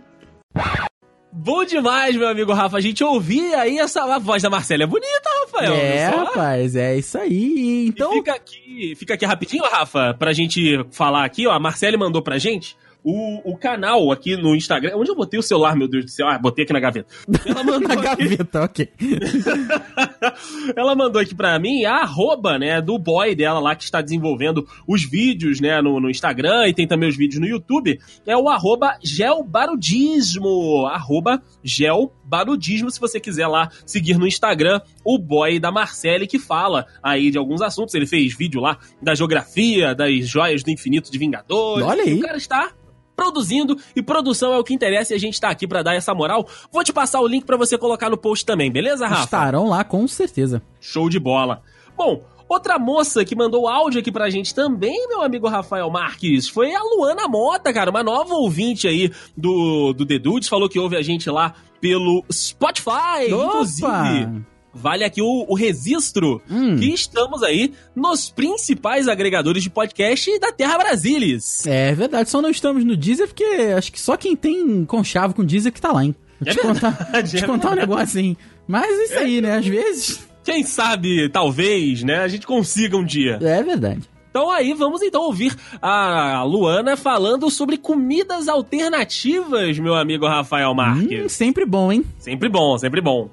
Bom 1.36 1.66
demais, 1.66 2.16
meu 2.16 2.28
amigo 2.28 2.54
Rafa. 2.54 2.78
A 2.78 2.82
gente 2.82 3.04
ouvia 3.04 3.60
aí 3.60 3.80
essa 3.80 4.04
a 4.04 4.20
voz 4.20 4.44
da 4.44 4.52
Marcela. 4.52 4.84
É 4.84 4.86
bonita, 4.86 5.30
Rafael. 5.42 5.74
é, 5.74 6.06
rapaz, 6.06 6.76
é 6.76 6.96
isso 6.96 7.18
aí. 7.18 7.88
Então, 7.88 8.12
E 8.14 8.18
fica 8.18 8.34
aqui, 8.36 8.94
fica 8.96 9.14
aqui 9.16 9.26
rapidinho, 9.26 9.64
Rafa, 9.64 10.14
pra 10.14 10.32
gente 10.32 10.86
falar 10.92 11.26
aqui, 11.26 11.48
ó. 11.48 11.52
A 11.52 11.60
Marcele 11.60 11.98
mandou 11.98 12.22
pra 12.22 12.38
gente 12.38 12.78
o, 13.04 13.52
o 13.52 13.58
canal 13.58 14.12
aqui 14.12 14.38
no 14.38 14.56
Instagram. 14.56 14.96
Onde 14.96 15.10
eu 15.10 15.16
botei 15.16 15.40
o 15.40 15.44
celular, 15.44 15.76
meu 15.76 15.88
Deus 15.88 16.06
do 16.06 16.12
céu? 16.12 16.28
Ah, 16.28 16.38
botei 16.38 16.64
aqui 16.64 16.74
na 16.74 16.80
gaveta. 16.80 17.14
Ela 17.46 17.64
mandou 17.64 17.88
na 17.88 17.94
aqui, 18.12 18.24
gaveta, 18.24 18.64
ok. 18.64 18.90
ela 20.76 20.96
mandou 20.96 21.22
aqui 21.22 21.36
pra 21.36 21.60
mim 21.60 21.84
a 21.84 21.98
arroba, 22.04 22.58
né, 22.58 22.82
do 22.82 22.98
boy 22.98 23.36
dela 23.36 23.60
lá 23.60 23.76
que 23.76 23.84
está 23.84 24.02
desenvolvendo 24.02 24.66
os 24.88 25.04
vídeos, 25.04 25.60
né, 25.60 25.82
no, 25.82 26.00
no 26.00 26.10
Instagram 26.10 26.68
e 26.68 26.74
tem 26.74 26.88
também 26.88 27.10
os 27.10 27.18
vídeos 27.18 27.42
no 27.42 27.48
YouTube. 27.48 28.00
É 28.26 28.38
o 28.38 28.48
arroba 28.48 28.98
gelbarudismo. 29.04 30.88
Arroba 30.88 31.42
gelbarudismo, 31.64 32.90
se 32.90 33.00
você 33.00 33.20
quiser 33.20 33.48
lá 33.48 33.70
seguir 33.86 34.18
no 34.18 34.28
Instagram 34.28 34.82
o 35.04 35.18
boy 35.18 35.60
da 35.60 35.72
Marcele 35.72 36.28
que 36.28 36.40
fala 36.40 36.86
aí 37.02 37.30
de 37.30 37.38
alguns 37.38 37.62
assuntos. 37.62 37.94
Ele 37.96 38.08
fez 38.08 38.36
vídeo 38.36 38.62
lá 38.62 38.78
da 39.02 39.14
geografia, 39.14 39.94
das 39.94 40.28
joias 40.28 40.64
do 40.64 40.72
infinito 40.72 41.12
de 41.12 41.18
Vingadores. 41.18 41.86
Olha 41.86 42.04
aí. 42.04 42.14
O 42.14 42.22
cara 42.22 42.38
está 42.38 42.72
produzindo 43.16 43.78
e 43.96 44.02
produção 44.02 44.54
é 44.54 44.58
o 44.58 44.64
que 44.64 44.74
interessa 44.74 45.14
e 45.14 45.16
a 45.16 45.20
gente 45.20 45.40
tá 45.40 45.50
aqui 45.50 45.68
pra 45.68 45.82
dar 45.84 45.96
essa 45.96 46.14
moral. 46.14 46.48
Vou 46.72 46.84
te 46.84 46.94
passar 46.94 47.22
o 47.22 47.28
link 47.28 47.46
pra 47.46 47.58
você 47.58 47.78
colocar 47.78 48.10
no 48.10 48.18
post 48.18 48.46
também, 48.46 48.72
beleza, 48.72 49.08
Rafa? 49.08 49.24
estarão 49.24 49.68
lá 49.68 49.84
com 49.84 50.08
certeza. 50.08 50.62
Show 50.80 51.10
de 51.10 51.20
bola. 51.20 51.62
Bom, 51.96 52.24
outra 52.48 52.78
moça 52.80 53.24
que 53.24 53.36
mandou 53.36 53.68
áudio 53.68 54.00
aqui 54.00 54.12
pra 54.12 54.30
gente 54.30 54.54
também, 54.54 55.08
meu 55.08 55.22
amigo 55.22 55.48
Rafael 55.48 55.90
Marques, 55.90 56.48
foi 56.48 56.74
a 56.74 56.82
Luana 56.82 57.28
Mota, 57.28 57.72
cara, 57.74 57.90
uma 57.90 58.04
nova 58.04 58.34
ouvinte 58.34 58.88
aí 58.88 59.12
do, 59.36 59.94
do 59.94 60.06
The 60.06 60.20
Dudes, 60.20 60.50
falou 60.50 60.70
que 60.70 60.80
ouve 60.80 60.96
a 60.96 61.02
gente 61.02 61.30
lá 61.30 61.54
pelo 61.80 62.24
Spotify, 62.32 63.30
inclusive. 63.30 64.46
Vale 64.74 65.04
aqui 65.04 65.22
o, 65.22 65.46
o 65.48 65.56
registro 65.56 66.42
Hum. 66.50 66.76
que 66.78 66.94
estamos 66.94 67.44
aí 67.44 67.72
nos 67.96 68.30
principais 68.30 69.08
agregadores 69.08 69.62
de 69.64 69.70
podcast 69.70 70.40
da 70.40 70.52
Terra 70.52 70.78
Brasilis. 70.78 71.66
É 71.68 71.94
verdade, 71.94 72.30
só 72.30 72.42
não 72.42 72.50
estamos 72.50 72.84
no 72.84 72.98
Deezer 72.98 73.28
porque 73.28 73.44
acho 73.78 73.92
que 73.92 74.02
só 74.02 74.18
quem 74.18 74.36
tem 74.36 74.84
conchavo 74.86 75.34
com 75.34 75.46
Deezer 75.46 75.72
que 75.72 75.80
tá 75.82 75.92
lá, 75.92 76.04
hein? 76.04 76.16
Vou 76.40 76.50
É 76.50 76.56
te 76.56 76.60
contar, 76.60 76.90
verdade, 76.92 77.30
te 77.38 77.44
é 77.44 77.48
contar 77.48 77.72
um 77.72 77.76
negócio 77.76 78.04
assim. 78.04 78.36
Mas 78.68 78.86
é 79.00 79.04
isso 79.04 79.20
aí, 79.20 79.42
né? 79.42 79.58
Às 79.58 79.66
vezes. 79.68 80.28
Quem 80.44 80.64
sabe, 80.64 81.30
talvez, 81.30 82.04
né, 82.04 82.18
a 82.18 82.28
gente 82.28 82.46
consiga 82.46 82.98
um 82.98 83.06
dia. 83.06 83.38
É 83.42 83.64
verdade. 83.64 84.02
Então 84.30 84.50
aí 84.50 84.74
vamos 84.74 85.02
então 85.04 85.22
ouvir 85.22 85.56
a 85.82 86.44
Luana 86.44 86.98
falando 86.98 87.50
sobre 87.52 87.78
comidas 87.78 88.48
alternativas, 88.50 89.78
meu 89.78 89.94
amigo 89.94 90.26
Rafael 90.26 90.72
Hum, 90.72 90.76
Marques. 90.76 91.32
sempre 91.32 91.66
bom, 91.66 91.92
hein? 91.92 92.04
Sempre 92.18 92.50
bom, 92.50 92.76
sempre 92.80 93.00
bom. 93.00 93.30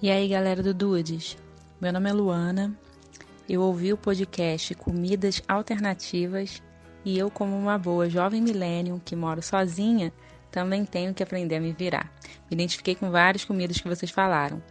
E 0.00 0.10
aí, 0.10 0.28
galera 0.28 0.62
do 0.62 0.72
Dudes? 0.72 1.36
Meu 1.80 1.92
nome 1.92 2.08
é 2.08 2.12
Luana. 2.12 2.72
Eu 3.48 3.62
ouvi 3.62 3.92
o 3.92 3.96
podcast 3.96 4.74
Comidas 4.74 5.42
Alternativas 5.48 6.62
e 7.04 7.18
eu, 7.18 7.30
como 7.30 7.56
uma 7.56 7.78
boa 7.78 8.08
jovem 8.08 8.40
millennium 8.42 9.00
que 9.02 9.16
moro 9.16 9.42
sozinha, 9.42 10.12
também 10.50 10.84
tenho 10.84 11.14
que 11.14 11.22
aprender 11.22 11.56
a 11.56 11.60
me 11.60 11.72
virar. 11.72 12.12
Me 12.50 12.54
identifiquei 12.54 12.94
com 12.94 13.10
várias 13.10 13.44
comidas 13.44 13.80
que 13.80 13.88
vocês 13.88 14.10
falaram, 14.10 14.62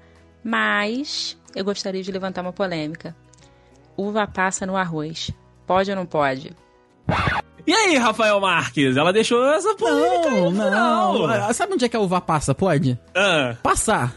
mas 0.43 1.38
eu 1.55 1.65
gostaria 1.65 2.03
de 2.03 2.12
levantar 2.12 2.41
uma 2.41 2.53
polêmica. 2.53 3.15
Uva 3.98 4.27
passa 4.27 4.65
no 4.65 4.77
arroz. 4.77 5.31
Pode 5.65 5.89
ou 5.89 5.96
não 5.96 6.05
pode? 6.05 6.55
E 7.65 7.74
aí, 7.74 7.98
Rafael 7.98 8.39
Marques? 8.39 8.96
Ela 8.96 9.12
deixou 9.12 9.43
essa 9.51 9.75
polêmica 9.75 10.29
aí 10.29 10.41
Não, 10.41 10.51
no 10.51 10.63
final. 10.63 11.27
não. 11.27 11.53
Sabe 11.53 11.74
onde 11.74 11.84
é 11.86 11.89
que 11.89 11.98
a 11.98 12.00
uva 12.00 12.22
passa? 12.22 12.53
Pode? 12.53 12.98
Ah. 13.15 13.55
Passar. 13.63 14.15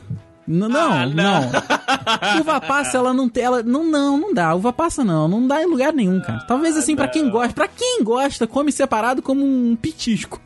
N- 0.50 0.68
não, 0.68 0.92
Ah, 0.92 1.06
não. 1.06 1.14
não. 1.14 2.40
Uva 2.40 2.60
passa, 2.60 2.96
ela 2.98 3.12
não 3.14 3.28
tem. 3.28 3.44
Ela, 3.44 3.62
não, 3.62 3.84
não, 3.84 4.18
não 4.18 4.34
dá. 4.34 4.54
Uva 4.54 4.72
passa 4.72 5.04
não. 5.04 5.28
Não 5.28 5.46
dá 5.46 5.62
em 5.62 5.66
lugar 5.66 5.92
nenhum, 5.92 6.20
cara. 6.20 6.40
Talvez 6.48 6.76
assim, 6.76 6.96
pra 6.96 7.06
quem 7.08 7.30
gosta. 7.30 7.52
Pra 7.54 7.68
quem 7.68 8.02
gosta, 8.02 8.46
come 8.46 8.72
separado 8.72 9.22
como 9.22 9.44
um 9.44 9.76
pitisco. 9.76 10.40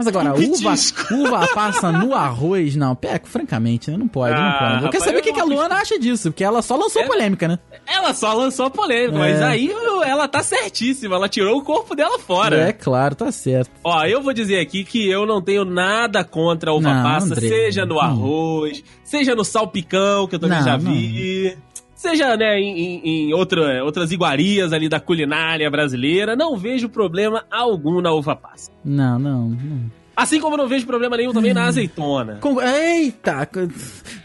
Mas 0.00 0.06
agora, 0.06 0.32
uva, 0.32 0.74
uva 1.12 1.46
passa 1.54 1.92
no 1.92 2.14
arroz, 2.14 2.74
não. 2.74 2.96
Peco, 2.96 3.28
francamente, 3.28 3.90
né? 3.90 3.98
Não 3.98 4.08
pode, 4.08 4.34
não 4.34 4.40
Ah, 4.40 4.52
pode. 4.52 4.62
Eu 4.62 4.70
quero 4.70 4.84
rapaz, 4.86 5.04
saber 5.04 5.18
o 5.18 5.22
que, 5.22 5.32
que 5.34 5.40
a 5.40 5.44
não 5.44 5.54
Luana 5.56 5.74
acha 5.74 5.98
disso, 5.98 6.30
porque 6.30 6.42
ela 6.42 6.62
só 6.62 6.74
lançou 6.74 7.02
É. 7.02 7.06
polêmica, 7.06 7.46
né? 7.46 7.58
Ela 7.86 8.14
só 8.14 8.32
lançou 8.32 8.70
polêmica, 8.70 9.18
mas 9.18 9.38
É. 9.38 9.44
aí 9.44 9.70
ela 10.06 10.26
tá 10.26 10.42
certíssima. 10.42 11.16
Ela 11.16 11.28
tirou 11.28 11.58
o 11.58 11.62
corpo 11.62 11.94
dela 11.94 12.18
fora. 12.18 12.56
É 12.68 12.72
claro, 12.72 13.14
tá 13.14 13.30
certo. 13.30 13.70
Ó, 13.84 14.02
eu 14.06 14.22
vou 14.22 14.32
dizer 14.32 14.58
aqui 14.58 14.84
que 14.84 15.06
eu 15.06 15.26
não 15.26 15.42
tenho 15.42 15.66
nada 15.66 16.24
contra 16.24 16.70
a 16.70 16.74
uva 16.74 16.94
Não, 16.94 17.02
passa, 17.02 17.26
André. 17.34 17.48
seja 17.48 17.84
no 17.84 18.00
arroz, 18.00 18.82
seja 19.04 19.34
no 19.34 19.44
salpicão, 19.44 20.26
que 20.26 20.36
eu 20.36 20.38
também 20.38 20.58
Não, 20.60 20.64
já 20.64 20.78
não. 20.78 20.90
vi. 20.92 21.58
Seja, 22.00 22.34
né, 22.34 22.58
em, 22.58 23.28
em- 23.28 23.34
outra, 23.34 23.84
outras 23.84 24.10
iguarias 24.10 24.72
ali 24.72 24.88
da 24.88 24.98
culinária 24.98 25.70
brasileira, 25.70 26.34
não 26.34 26.56
vejo 26.56 26.88
problema 26.88 27.44
algum 27.50 28.00
na 28.00 28.10
uva 28.10 28.34
passa. 28.34 28.70
Não, 28.82 29.18
não. 29.18 29.50
não. 29.50 29.90
Assim 30.16 30.40
como 30.40 30.56
não 30.56 30.66
vejo 30.66 30.86
problema 30.86 31.14
nenhum 31.18 31.32
também 31.34 31.52
na 31.52 31.66
azeitona. 31.66 32.38
Com- 32.40 32.58
Eita! 32.60 33.46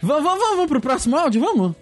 Vamos, 0.01 0.23
vamos, 0.23 0.39
vamos 0.51 0.65
pro 0.67 0.79
próximo 0.79 1.17
áudio? 1.17 1.41
Vamos? 1.41 1.73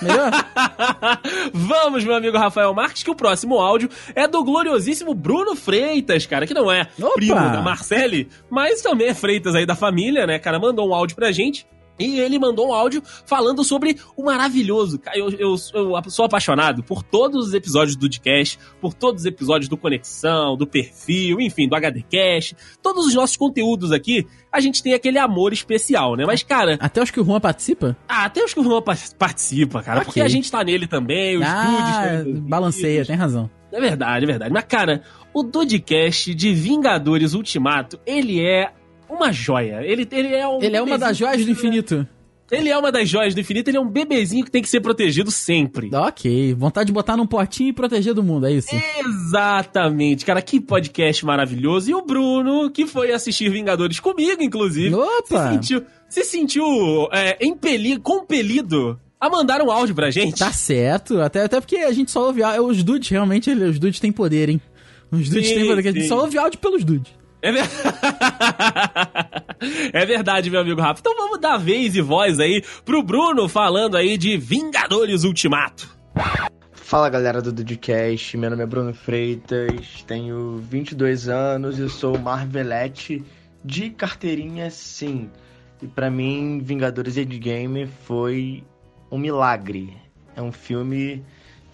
Melhor? 0.00 0.30
Vamos, 1.52 2.04
meu 2.04 2.14
amigo 2.14 2.36
Rafael 2.38 2.72
Marques, 2.74 3.02
que 3.02 3.10
o 3.10 3.14
próximo 3.14 3.58
áudio 3.60 3.88
é 4.14 4.26
do 4.26 4.42
gloriosíssimo 4.44 5.14
Bruno 5.14 5.54
Freitas, 5.54 6.24
cara, 6.26 6.46
que 6.46 6.54
não 6.54 6.70
é 6.70 6.86
Opa! 7.00 7.12
primo 7.14 7.34
da 7.34 7.60
Marcele, 7.62 8.28
mas 8.50 8.80
também 8.82 9.08
é 9.08 9.14
Freitas 9.14 9.54
aí 9.54 9.64
da 9.66 9.74
família, 9.74 10.26
né, 10.26 10.38
cara? 10.38 10.58
Mandou 10.58 10.88
um 10.88 10.94
áudio 10.94 11.16
pra 11.16 11.32
gente. 11.32 11.66
E 11.98 12.18
ele 12.18 12.38
mandou 12.38 12.68
um 12.68 12.72
áudio 12.72 13.02
falando 13.24 13.62
sobre 13.62 13.96
o 14.16 14.24
maravilhoso. 14.24 15.00
Eu, 15.14 15.30
eu, 15.30 15.54
eu 15.72 16.10
sou 16.10 16.24
apaixonado 16.24 16.82
por 16.82 17.02
todos 17.02 17.48
os 17.48 17.54
episódios 17.54 17.94
do 17.96 18.08
Dcast, 18.08 18.58
por 18.80 18.92
todos 18.92 19.22
os 19.22 19.26
episódios 19.26 19.68
do 19.68 19.76
Conexão, 19.76 20.56
do 20.56 20.66
Perfil, 20.66 21.40
enfim, 21.40 21.68
do 21.68 21.76
HDcast. 21.76 22.56
Todos 22.82 23.06
os 23.06 23.14
nossos 23.14 23.36
conteúdos 23.36 23.92
aqui, 23.92 24.26
a 24.50 24.58
gente 24.60 24.82
tem 24.82 24.92
aquele 24.94 25.18
amor 25.18 25.52
especial, 25.52 26.16
né? 26.16 26.24
Mas, 26.26 26.42
cara, 26.42 26.76
Até 26.80 27.02
os 27.02 27.10
que 27.10 27.20
o 27.20 27.24
Juan 27.24 27.40
participa? 27.40 27.96
ah, 28.08 28.24
até 28.24 28.42
os 28.44 28.52
que 28.52 28.60
o 28.60 28.64
Juan 28.64 28.82
pa- 28.82 28.96
participa, 29.18 29.82
cara, 29.82 29.98
Ok. 29.98 30.06
porque 30.06 30.20
a 30.20 30.28
gente 30.28 30.50
tá 30.50 30.64
nele 30.64 30.86
também, 30.86 31.36
os 31.36 31.44
dudes 31.44 31.54
ah, 31.54 32.08
envolvidos. 32.14 32.40
balanceia, 32.48 33.04
tem 33.04 33.16
razão. 33.16 33.48
É 33.72 33.80
verdade, 33.80 34.24
é 34.24 34.26
verdade. 34.28 34.52
Mas, 34.52 34.64
cara, 34.64 35.02
o 35.32 35.42
Dudcast 35.42 36.32
de 36.34 36.52
Vingadores 36.54 37.34
Ultimato, 37.34 37.98
ele 38.06 38.40
é 38.40 38.72
uma 39.14 39.32
joia. 39.32 39.80
Ele, 39.82 40.06
ele 40.10 40.34
é 40.34 40.46
um. 40.46 40.62
Ele 40.62 40.76
é 40.76 40.82
uma 40.82 40.98
das 40.98 41.16
joias 41.16 41.44
do 41.44 41.50
infinito. 41.50 42.06
Ele 42.50 42.68
é 42.68 42.76
uma 42.76 42.92
das 42.92 43.08
joias 43.08 43.34
do 43.34 43.40
infinito, 43.40 43.68
ele 43.68 43.78
é 43.78 43.80
um 43.80 43.88
bebezinho 43.88 44.44
que 44.44 44.50
tem 44.50 44.60
que 44.60 44.68
ser 44.68 44.80
protegido 44.80 45.30
sempre. 45.30 45.88
Ok, 45.94 46.54
vontade 46.54 46.88
de 46.88 46.92
botar 46.92 47.16
num 47.16 47.26
potinho 47.26 47.70
e 47.70 47.72
proteger 47.72 48.12
do 48.12 48.22
mundo, 48.22 48.46
é 48.46 48.52
isso? 48.52 48.68
Exatamente, 48.98 50.26
cara, 50.26 50.42
que 50.42 50.60
podcast 50.60 51.24
maravilhoso. 51.24 51.90
E 51.90 51.94
o 51.94 52.02
Bruno, 52.02 52.70
que 52.70 52.86
foi 52.86 53.12
assistir 53.12 53.50
Vingadores 53.50 53.98
comigo, 53.98 54.42
inclusive, 54.42 54.90
se 54.90 54.94
Opa! 54.94 55.52
sentiu, 55.52 55.82
se 56.08 56.22
sentiu 56.22 56.64
é, 57.12 57.44
impelido, 57.44 58.02
compelido 58.02 59.00
a 59.18 59.30
mandar 59.30 59.62
um 59.62 59.70
áudio 59.70 59.94
pra 59.94 60.10
gente. 60.10 60.38
Tá 60.38 60.52
certo, 60.52 61.20
até, 61.20 61.44
até 61.44 61.58
porque 61.60 61.76
a 61.76 61.92
gente 61.92 62.10
só 62.10 62.26
ouve 62.26 62.42
áudio. 62.42 62.66
Os 62.66 62.82
dudes, 62.82 63.08
realmente, 63.08 63.50
os 63.50 63.78
dudes 63.78 63.98
têm 63.98 64.12
poder, 64.12 64.50
hein? 64.50 64.60
Os 65.10 65.30
dudes 65.30 65.48
Sim, 65.48 65.54
têm 65.54 65.66
poder, 65.66 65.88
a 65.88 65.92
gente 65.92 66.08
só 66.08 66.20
ouve 66.20 66.36
áudio 66.36 66.58
pelos 66.58 66.84
dudes. 66.84 67.10
É, 67.44 67.50
é 70.00 70.06
verdade, 70.06 70.50
meu 70.50 70.62
amigo 70.62 70.80
Rafa. 70.80 71.00
Então 71.00 71.14
vamos 71.14 71.38
dar 71.38 71.58
vez 71.58 71.94
e 71.94 72.00
voz 72.00 72.40
aí 72.40 72.64
pro 72.86 73.02
Bruno 73.02 73.46
falando 73.50 73.98
aí 73.98 74.16
de 74.16 74.38
Vingadores 74.38 75.24
Ultimato. 75.24 75.94
Fala 76.72 77.10
galera 77.10 77.42
do 77.42 77.52
Dudcast, 77.52 78.38
meu 78.38 78.48
nome 78.48 78.62
é 78.62 78.66
Bruno 78.66 78.94
Freitas, 78.94 80.02
tenho 80.06 80.56
22 80.70 81.28
anos 81.28 81.78
e 81.78 81.90
sou 81.90 82.18
Marvelete 82.18 83.22
de 83.62 83.90
carteirinha 83.90 84.70
sim. 84.70 85.30
E 85.82 85.86
pra 85.86 86.10
mim, 86.10 86.60
Vingadores 86.62 87.18
Endgame 87.18 87.86
foi 88.06 88.64
um 89.10 89.18
milagre. 89.18 89.94
É 90.34 90.40
um 90.40 90.52
filme 90.52 91.22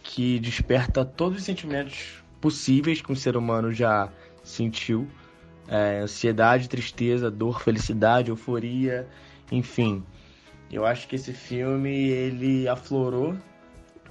que 0.02 0.40
desperta 0.40 1.04
todos 1.04 1.38
os 1.38 1.44
sentimentos 1.44 2.24
possíveis 2.40 3.00
que 3.00 3.12
um 3.12 3.16
ser 3.16 3.36
humano 3.36 3.72
já 3.72 4.08
sentiu. 4.42 5.06
É, 5.70 6.00
ansiedade, 6.00 6.68
tristeza, 6.68 7.30
dor, 7.30 7.62
felicidade, 7.62 8.30
euforia, 8.30 9.08
enfim. 9.52 10.02
Eu 10.70 10.84
acho 10.84 11.06
que 11.06 11.14
esse 11.14 11.32
filme 11.32 12.08
ele 12.08 12.68
aflorou 12.68 13.36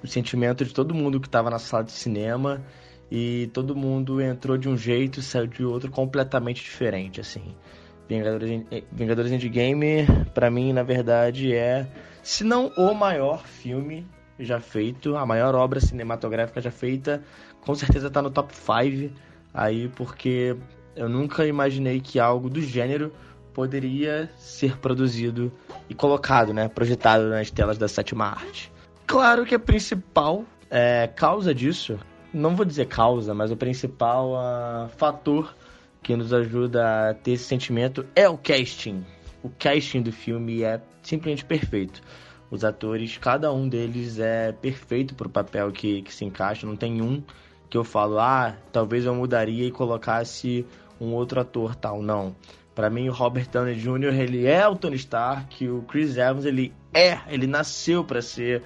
o 0.01 0.07
sentimento 0.07 0.63
de 0.63 0.73
todo 0.73 0.93
mundo 0.93 1.19
que 1.19 1.27
estava 1.27 1.49
na 1.49 1.59
sala 1.59 1.83
de 1.83 1.91
cinema 1.91 2.63
e 3.11 3.49
todo 3.53 3.75
mundo 3.75 4.21
entrou 4.21 4.57
de 4.57 4.69
um 4.69 4.77
jeito 4.77 5.19
e 5.19 5.23
saiu 5.23 5.47
de 5.47 5.63
outro 5.63 5.91
completamente 5.91 6.63
diferente, 6.63 7.19
assim. 7.19 7.55
Vingadores, 8.07 8.65
Vingadores 8.91 9.31
Endgame, 9.31 10.05
pra 10.33 10.49
mim, 10.49 10.73
na 10.73 10.83
verdade, 10.83 11.53
é, 11.53 11.87
se 12.23 12.43
não 12.43 12.67
o 12.77 12.93
maior 12.93 13.45
filme 13.45 14.07
já 14.39 14.59
feito, 14.59 15.15
a 15.15 15.25
maior 15.25 15.53
obra 15.53 15.79
cinematográfica 15.79 16.61
já 16.61 16.71
feita, 16.71 17.21
com 17.61 17.75
certeza 17.75 18.09
tá 18.09 18.21
no 18.21 18.31
top 18.31 18.55
5 18.55 19.13
aí, 19.53 19.89
porque 19.89 20.55
eu 20.99 21.07
nunca 21.07 21.47
imaginei 21.47 22.01
que 22.01 22.19
algo 22.19 22.49
do 22.49 22.61
gênero 22.61 23.13
poderia 23.53 24.29
ser 24.37 24.77
produzido 24.77 25.49
e 25.89 25.95
colocado, 25.95 26.53
né, 26.53 26.67
projetado 26.67 27.29
nas 27.29 27.49
telas 27.49 27.77
da 27.77 27.87
sétima 27.87 28.25
arte. 28.25 28.69
Claro 29.07 29.45
que 29.45 29.55
a 29.55 29.59
principal 29.59 30.43
é, 30.69 31.07
causa 31.07 31.55
disso, 31.55 31.97
não 32.33 32.53
vou 32.53 32.65
dizer 32.65 32.87
causa, 32.87 33.33
mas 33.33 33.49
o 33.49 33.55
principal 33.55 34.35
ah, 34.35 34.89
fator 34.97 35.55
que 36.03 36.17
nos 36.17 36.33
ajuda 36.33 37.09
a 37.09 37.13
ter 37.13 37.31
esse 37.31 37.45
sentimento 37.45 38.05
é 38.13 38.27
o 38.27 38.37
casting. 38.37 39.05
O 39.41 39.49
casting 39.49 40.01
do 40.01 40.11
filme 40.11 40.63
é 40.63 40.81
simplesmente 41.01 41.45
perfeito. 41.45 42.01
Os 42.51 42.65
atores, 42.65 43.17
cada 43.17 43.53
um 43.53 43.69
deles 43.69 44.19
é 44.19 44.51
perfeito 44.51 45.15
pro 45.15 45.29
papel 45.29 45.71
que, 45.71 46.01
que 46.01 46.13
se 46.13 46.25
encaixa. 46.25 46.67
Não 46.67 46.75
tem 46.75 47.01
um 47.01 47.23
que 47.69 47.77
eu 47.77 47.83
falo, 47.83 48.19
ah, 48.19 48.55
talvez 48.71 49.05
eu 49.05 49.15
mudaria 49.15 49.65
e 49.65 49.71
colocasse 49.71 50.65
um 50.99 51.13
outro 51.13 51.39
ator 51.39 51.75
tal. 51.75 52.01
Não. 52.01 52.35
Pra 52.75 52.89
mim, 52.89 53.09
o 53.09 53.11
Robert 53.11 53.49
Downey 53.51 53.75
Jr., 53.75 54.13
ele 54.19 54.45
é 54.47 54.65
o 54.67 54.75
Tony 54.75 54.95
Stark, 54.95 55.67
o 55.67 55.81
Chris 55.83 56.15
Evans, 56.17 56.45
ele 56.45 56.73
é, 56.93 57.19
ele 57.27 57.45
nasceu 57.45 58.03
pra 58.05 58.21
ser 58.21 58.63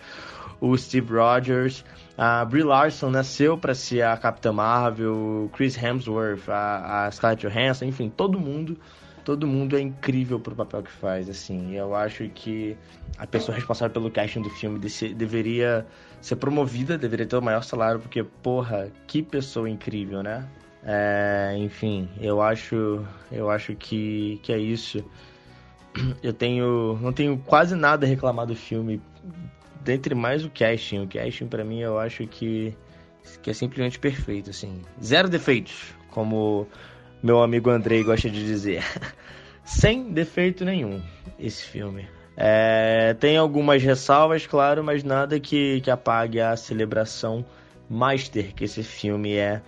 o 0.61 0.77
Steve 0.77 1.13
Rogers, 1.13 1.83
a 2.17 2.45
Brie 2.45 2.63
Larson 2.63 3.09
nasceu 3.09 3.57
pra 3.57 3.73
ser 3.73 4.03
a 4.03 4.15
Capitã 4.15 4.53
Marvel, 4.53 5.13
o 5.13 5.49
Chris 5.51 5.75
Hemsworth, 5.81 6.47
a, 6.47 7.05
a 7.07 7.11
Scarlett 7.11 7.47
Johansson, 7.47 7.85
enfim, 7.85 8.07
todo 8.15 8.39
mundo, 8.39 8.77
todo 9.25 9.47
mundo 9.47 9.75
é 9.75 9.81
incrível 9.81 10.39
pro 10.39 10.55
papel 10.55 10.83
que 10.83 10.91
faz, 10.91 11.27
assim. 11.27 11.73
Eu 11.73 11.95
acho 11.95 12.29
que 12.29 12.77
a 13.17 13.25
pessoa 13.25 13.55
responsável 13.55 13.91
pelo 13.93 14.11
casting 14.11 14.41
do 14.43 14.49
filme 14.51 14.77
desse- 14.77 15.13
deveria 15.13 15.85
ser 16.21 16.35
promovida, 16.35 16.97
deveria 16.99 17.25
ter 17.25 17.35
o 17.35 17.41
maior 17.41 17.63
salário, 17.63 17.99
porque, 17.99 18.23
porra, 18.23 18.89
que 19.07 19.23
pessoa 19.23 19.67
incrível, 19.69 20.21
né? 20.21 20.45
É, 20.85 21.55
enfim, 21.57 22.09
eu 22.19 22.41
acho, 22.41 23.05
eu 23.31 23.49
acho 23.49 23.75
que, 23.75 24.39
que 24.43 24.51
é 24.51 24.57
isso. 24.57 25.03
Eu 26.21 26.33
tenho, 26.33 26.97
não 27.01 27.13
tenho 27.13 27.37
quase 27.45 27.75
nada 27.75 28.05
a 28.05 28.09
reclamar 28.09 28.45
do 28.45 28.55
filme, 28.55 29.01
dentre 29.81 30.15
mais 30.15 30.43
o 30.43 30.49
casting. 30.49 30.99
O 31.03 31.07
casting 31.07 31.47
pra 31.47 31.63
mim 31.63 31.79
eu 31.79 31.99
acho 31.99 32.25
que 32.27 32.75
que 33.41 33.49
é 33.49 33.53
simplesmente 33.53 33.97
perfeito, 33.99 34.49
assim, 34.49 34.81
zero 35.01 35.29
defeitos, 35.29 35.93
como 36.11 36.67
meu 37.21 37.41
amigo 37.41 37.69
Andrei 37.69 38.03
gosta 38.03 38.29
de 38.29 38.45
dizer, 38.45 38.83
sem 39.63 40.11
defeito 40.11 40.65
nenhum 40.65 41.01
esse 41.39 41.63
filme. 41.63 42.07
É, 42.35 43.15
tem 43.19 43.37
algumas 43.37 43.81
ressalvas, 43.81 44.45
claro, 44.47 44.83
mas 44.83 45.03
nada 45.03 45.39
que, 45.39 45.81
que 45.81 45.91
apague 45.91 46.39
a 46.39 46.55
celebração 46.57 47.45
master 47.89 48.53
que 48.55 48.63
esse 48.63 48.81
filme 48.81 49.35
é 49.35 49.61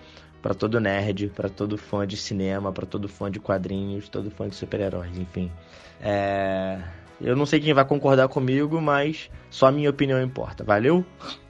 Pra 0.45 0.53
todo 0.53 0.79
nerd, 0.79 1.31
pra 1.35 1.49
todo 1.49 1.75
fã 1.75 2.05
de 2.05 2.15
cinema, 2.15 2.71
pra 2.71 2.85
todo 2.85 3.09
fã 3.09 3.31
de 3.31 3.39
quadrinhos, 3.39 4.07
todo 4.07 4.29
fã 4.29 4.47
de 4.47 4.53
super-heróis, 4.55 5.17
enfim. 5.17 5.51
É... 5.99 6.77
Eu 7.19 7.35
não 7.35 7.47
sei 7.47 7.59
quem 7.59 7.73
vai 7.73 7.83
concordar 7.83 8.27
comigo, 8.27 8.79
mas 8.79 9.27
só 9.49 9.65
a 9.65 9.71
minha 9.71 9.89
opinião 9.89 10.21
importa, 10.21 10.63
valeu? 10.63 11.03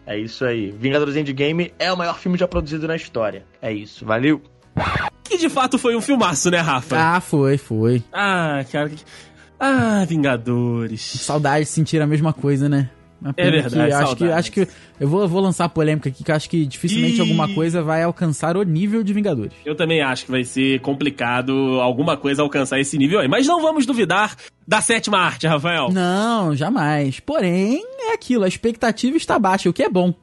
É 0.07 0.17
isso 0.17 0.45
aí. 0.45 0.71
Vingadores 0.71 1.17
Endgame 1.17 1.73
é 1.77 1.91
o 1.91 1.97
maior 1.97 2.17
filme 2.17 2.37
já 2.37 2.47
produzido 2.47 2.87
na 2.87 2.95
história. 2.95 3.43
É 3.61 3.69
isso, 3.69 4.05
valeu? 4.05 4.41
Que 5.25 5.37
de 5.39 5.49
fato 5.49 5.77
foi 5.77 5.93
um 5.97 6.01
filmaço, 6.01 6.49
né, 6.49 6.59
Rafa? 6.59 6.95
Ah, 6.97 7.19
foi, 7.19 7.57
foi. 7.57 8.01
Ah, 8.13 8.63
cara. 8.71 8.87
que- 8.89 9.03
Ah, 9.59 10.05
Vingadores. 10.07 11.01
Saudade 11.01 11.65
de 11.65 11.69
sentir 11.71 12.01
a 12.01 12.07
mesma 12.07 12.31
coisa, 12.31 12.69
né? 12.69 12.89
Pena 13.33 13.57
É 13.57 13.61
verdade, 13.61 13.75
que 13.75 13.93
acho 13.93 14.15
que 14.15 14.23
acho 14.25 14.51
que 14.51 14.67
eu 14.99 15.07
vou, 15.07 15.27
vou 15.27 15.41
lançar 15.41 15.65
a 15.65 15.69
polêmica 15.69 16.09
aqui 16.09 16.23
que 16.23 16.31
eu 16.31 16.35
acho 16.35 16.49
que 16.49 16.65
dificilmente 16.65 17.17
Ih. 17.17 17.21
alguma 17.21 17.47
coisa 17.53 17.81
vai 17.81 18.03
alcançar 18.03 18.57
o 18.57 18.63
nível 18.63 19.03
de 19.03 19.13
Vingadores. 19.13 19.53
Eu 19.65 19.75
também 19.75 20.01
acho 20.01 20.25
que 20.25 20.31
vai 20.31 20.43
ser 20.43 20.79
complicado 20.81 21.79
alguma 21.81 22.17
coisa 22.17 22.41
alcançar 22.41 22.79
esse 22.79 22.97
nível 22.97 23.19
aí. 23.19 23.27
Mas 23.27 23.47
não 23.47 23.61
vamos 23.61 23.85
duvidar 23.85 24.35
da 24.67 24.81
sétima 24.81 25.19
arte, 25.19 25.47
Rafael. 25.47 25.89
Não, 25.91 26.55
jamais. 26.55 27.19
Porém, 27.19 27.83
é 27.99 28.13
aquilo, 28.13 28.43
a 28.43 28.47
expectativa 28.47 29.17
está 29.17 29.37
baixa, 29.39 29.69
o 29.69 29.73
que 29.73 29.83
é 29.83 29.89
bom. 29.89 30.13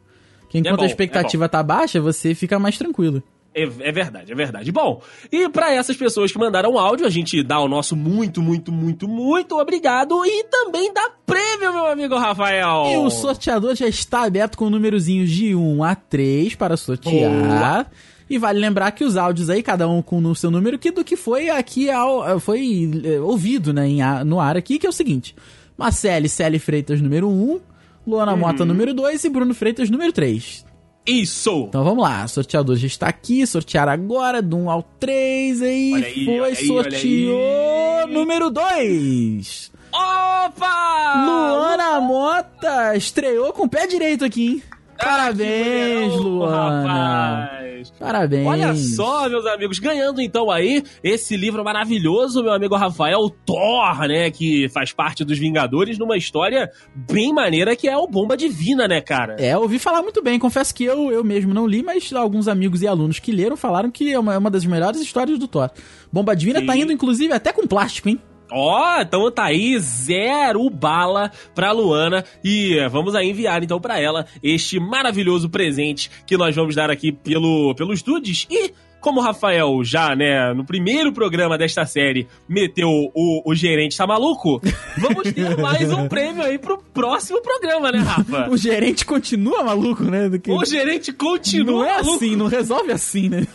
Que 0.48 0.58
enquanto 0.58 0.78
bom, 0.78 0.84
a 0.84 0.86
expectativa 0.86 1.48
tá 1.48 1.62
baixa, 1.62 2.00
você 2.00 2.34
fica 2.34 2.58
mais 2.58 2.76
tranquilo. 2.76 3.22
É, 3.54 3.62
é 3.62 3.92
verdade, 3.92 4.32
é 4.32 4.34
verdade. 4.34 4.72
Bom, 4.72 5.02
e 5.30 5.48
pra 5.48 5.72
essas 5.72 5.96
pessoas 5.96 6.32
que 6.32 6.38
mandaram 6.38 6.78
áudio, 6.78 7.06
a 7.06 7.10
gente 7.10 7.42
dá 7.42 7.60
o 7.60 7.68
nosso 7.68 7.94
muito, 7.94 8.40
muito, 8.40 8.72
muito, 8.72 9.06
muito 9.06 9.58
obrigado 9.58 10.24
e 10.24 10.44
também 10.44 10.92
dá 10.92 11.10
prêmio, 11.26 11.72
meu 11.72 11.86
amigo 11.86 12.16
Rafael. 12.16 12.84
E 12.90 12.96
o 12.96 13.10
sorteador 13.10 13.74
já 13.74 13.86
está 13.86 14.24
aberto 14.24 14.56
com 14.56 14.70
númerozinhos 14.70 15.30
de 15.30 15.54
1 15.54 15.84
a 15.84 15.94
3 15.94 16.54
para 16.54 16.76
sortear. 16.76 17.30
Boa. 17.30 17.86
E 18.30 18.38
vale 18.38 18.58
lembrar 18.58 18.92
que 18.92 19.04
os 19.04 19.18
áudios 19.18 19.50
aí, 19.50 19.62
cada 19.62 19.86
um 19.86 20.00
com 20.00 20.18
o 20.24 20.34
seu 20.34 20.50
número, 20.50 20.78
que 20.78 20.90
do 20.90 21.04
que 21.04 21.16
foi 21.16 21.50
aqui 21.50 21.90
ao, 21.90 22.40
foi 22.40 22.90
é, 23.04 23.20
ouvido 23.20 23.74
né, 23.74 23.86
em 23.86 24.00
no 24.24 24.40
ar 24.40 24.56
aqui, 24.56 24.78
que 24.78 24.86
é 24.86 24.88
o 24.88 24.92
seguinte: 24.92 25.36
Marcele 25.76 26.30
Celi 26.30 26.58
Freitas, 26.58 27.02
número 27.02 27.28
1, 27.28 27.60
Luana 28.06 28.34
Mota, 28.34 28.64
número 28.64 28.94
2 28.94 29.24
e 29.24 29.28
Bruno 29.28 29.52
Freitas, 29.52 29.90
número 29.90 30.12
3. 30.12 30.71
Isso! 31.06 31.66
Então 31.68 31.82
vamos 31.82 32.02
lá, 32.04 32.24
o 32.24 32.28
sorteador 32.28 32.76
já 32.76 32.86
está 32.86 33.08
aqui, 33.08 33.44
sortear 33.46 33.88
agora, 33.88 34.40
do 34.40 34.56
1 34.56 34.70
ao 34.70 34.82
3, 35.00 35.62
aí 35.62 35.92
Olha 35.94 36.06
aí, 36.06 36.24
foi, 36.24 36.40
aí, 36.50 36.66
sorteou 36.66 38.06
número 38.08 38.50
2. 38.50 39.72
Opa! 39.92 41.24
Luana 41.26 42.00
Mota 42.00 42.96
estreou 42.96 43.52
com 43.52 43.64
o 43.64 43.68
pé 43.68 43.86
direito 43.86 44.24
aqui, 44.24 44.46
hein? 44.48 44.62
Ah, 44.98 45.04
Parabéns, 45.04 46.12
mulherão, 46.12 46.22
Luana. 46.22 47.44
rapaz. 47.44 47.61
Parabéns. 47.90 48.46
Olha 48.46 48.74
só, 48.74 49.28
meus 49.28 49.46
amigos, 49.46 49.78
ganhando 49.78 50.20
então 50.20 50.50
aí 50.50 50.82
esse 51.02 51.36
livro 51.36 51.64
maravilhoso, 51.64 52.42
meu 52.42 52.52
amigo 52.52 52.76
Rafael 52.76 53.28
Thor, 53.44 54.06
né, 54.06 54.30
que 54.30 54.68
faz 54.68 54.92
parte 54.92 55.24
dos 55.24 55.38
Vingadores, 55.38 55.98
numa 55.98 56.16
história 56.16 56.70
bem 56.94 57.32
maneira 57.32 57.74
que 57.74 57.88
é 57.88 57.96
o 57.96 58.06
Bomba 58.06 58.36
Divina, 58.36 58.86
né, 58.86 59.00
cara? 59.00 59.36
É, 59.38 59.56
ouvi 59.56 59.78
falar 59.78 60.02
muito 60.02 60.22
bem. 60.22 60.38
Confesso 60.38 60.74
que 60.74 60.84
eu, 60.84 61.10
eu 61.10 61.24
mesmo 61.24 61.52
não 61.52 61.66
li, 61.66 61.82
mas 61.82 62.12
alguns 62.12 62.48
amigos 62.48 62.82
e 62.82 62.86
alunos 62.86 63.18
que 63.18 63.32
leram 63.32 63.56
falaram 63.56 63.90
que 63.90 64.12
é 64.12 64.18
uma, 64.18 64.34
é 64.34 64.38
uma 64.38 64.50
das 64.50 64.64
melhores 64.64 65.00
histórias 65.00 65.38
do 65.38 65.48
Thor. 65.48 65.70
Bomba 66.12 66.34
Divina 66.36 66.60
Sim. 66.60 66.66
tá 66.66 66.76
indo, 66.76 66.92
inclusive, 66.92 67.32
até 67.32 67.52
com 67.52 67.66
plástico, 67.66 68.08
hein? 68.08 68.20
Ó, 68.52 69.00
então 69.00 69.30
tá 69.30 69.44
aí 69.44 69.78
zero 69.78 70.68
bala 70.68 71.30
pra 71.54 71.72
Luana. 71.72 72.24
E 72.44 72.76
vamos 72.90 73.14
aí 73.14 73.30
enviar 73.30 73.62
então 73.62 73.80
pra 73.80 73.98
ela 73.98 74.26
este 74.42 74.78
maravilhoso 74.78 75.48
presente 75.48 76.10
que 76.26 76.36
nós 76.36 76.54
vamos 76.54 76.74
dar 76.74 76.90
aqui 76.90 77.12
pelo, 77.12 77.74
pelos 77.74 78.02
dudes 78.02 78.46
e 78.50 78.72
como 79.02 79.20
o 79.20 79.22
Rafael 79.22 79.82
já, 79.84 80.14
né, 80.14 80.54
no 80.54 80.64
primeiro 80.64 81.12
programa 81.12 81.58
desta 81.58 81.84
série 81.84 82.28
meteu 82.48 82.88
o, 82.88 83.42
o 83.44 83.54
gerente 83.54 83.98
tá 83.98 84.06
maluco, 84.06 84.62
vamos 84.96 85.30
ter 85.32 85.56
mais 85.60 85.92
um 85.92 86.08
prêmio 86.08 86.42
aí 86.42 86.56
pro 86.56 86.78
próximo 86.78 87.42
programa, 87.42 87.90
né, 87.90 87.98
Rafa? 87.98 88.48
O 88.48 88.56
gerente 88.56 89.04
continua 89.04 89.64
maluco, 89.64 90.04
né? 90.04 90.28
Do 90.28 90.38
que... 90.38 90.50
O 90.50 90.64
gerente 90.64 91.12
continua 91.12 91.72
não 91.72 91.84
é 91.84 91.94
maluco. 91.96 92.14
assim, 92.14 92.36
não 92.36 92.46
resolve 92.46 92.92
assim, 92.92 93.28
né? 93.28 93.46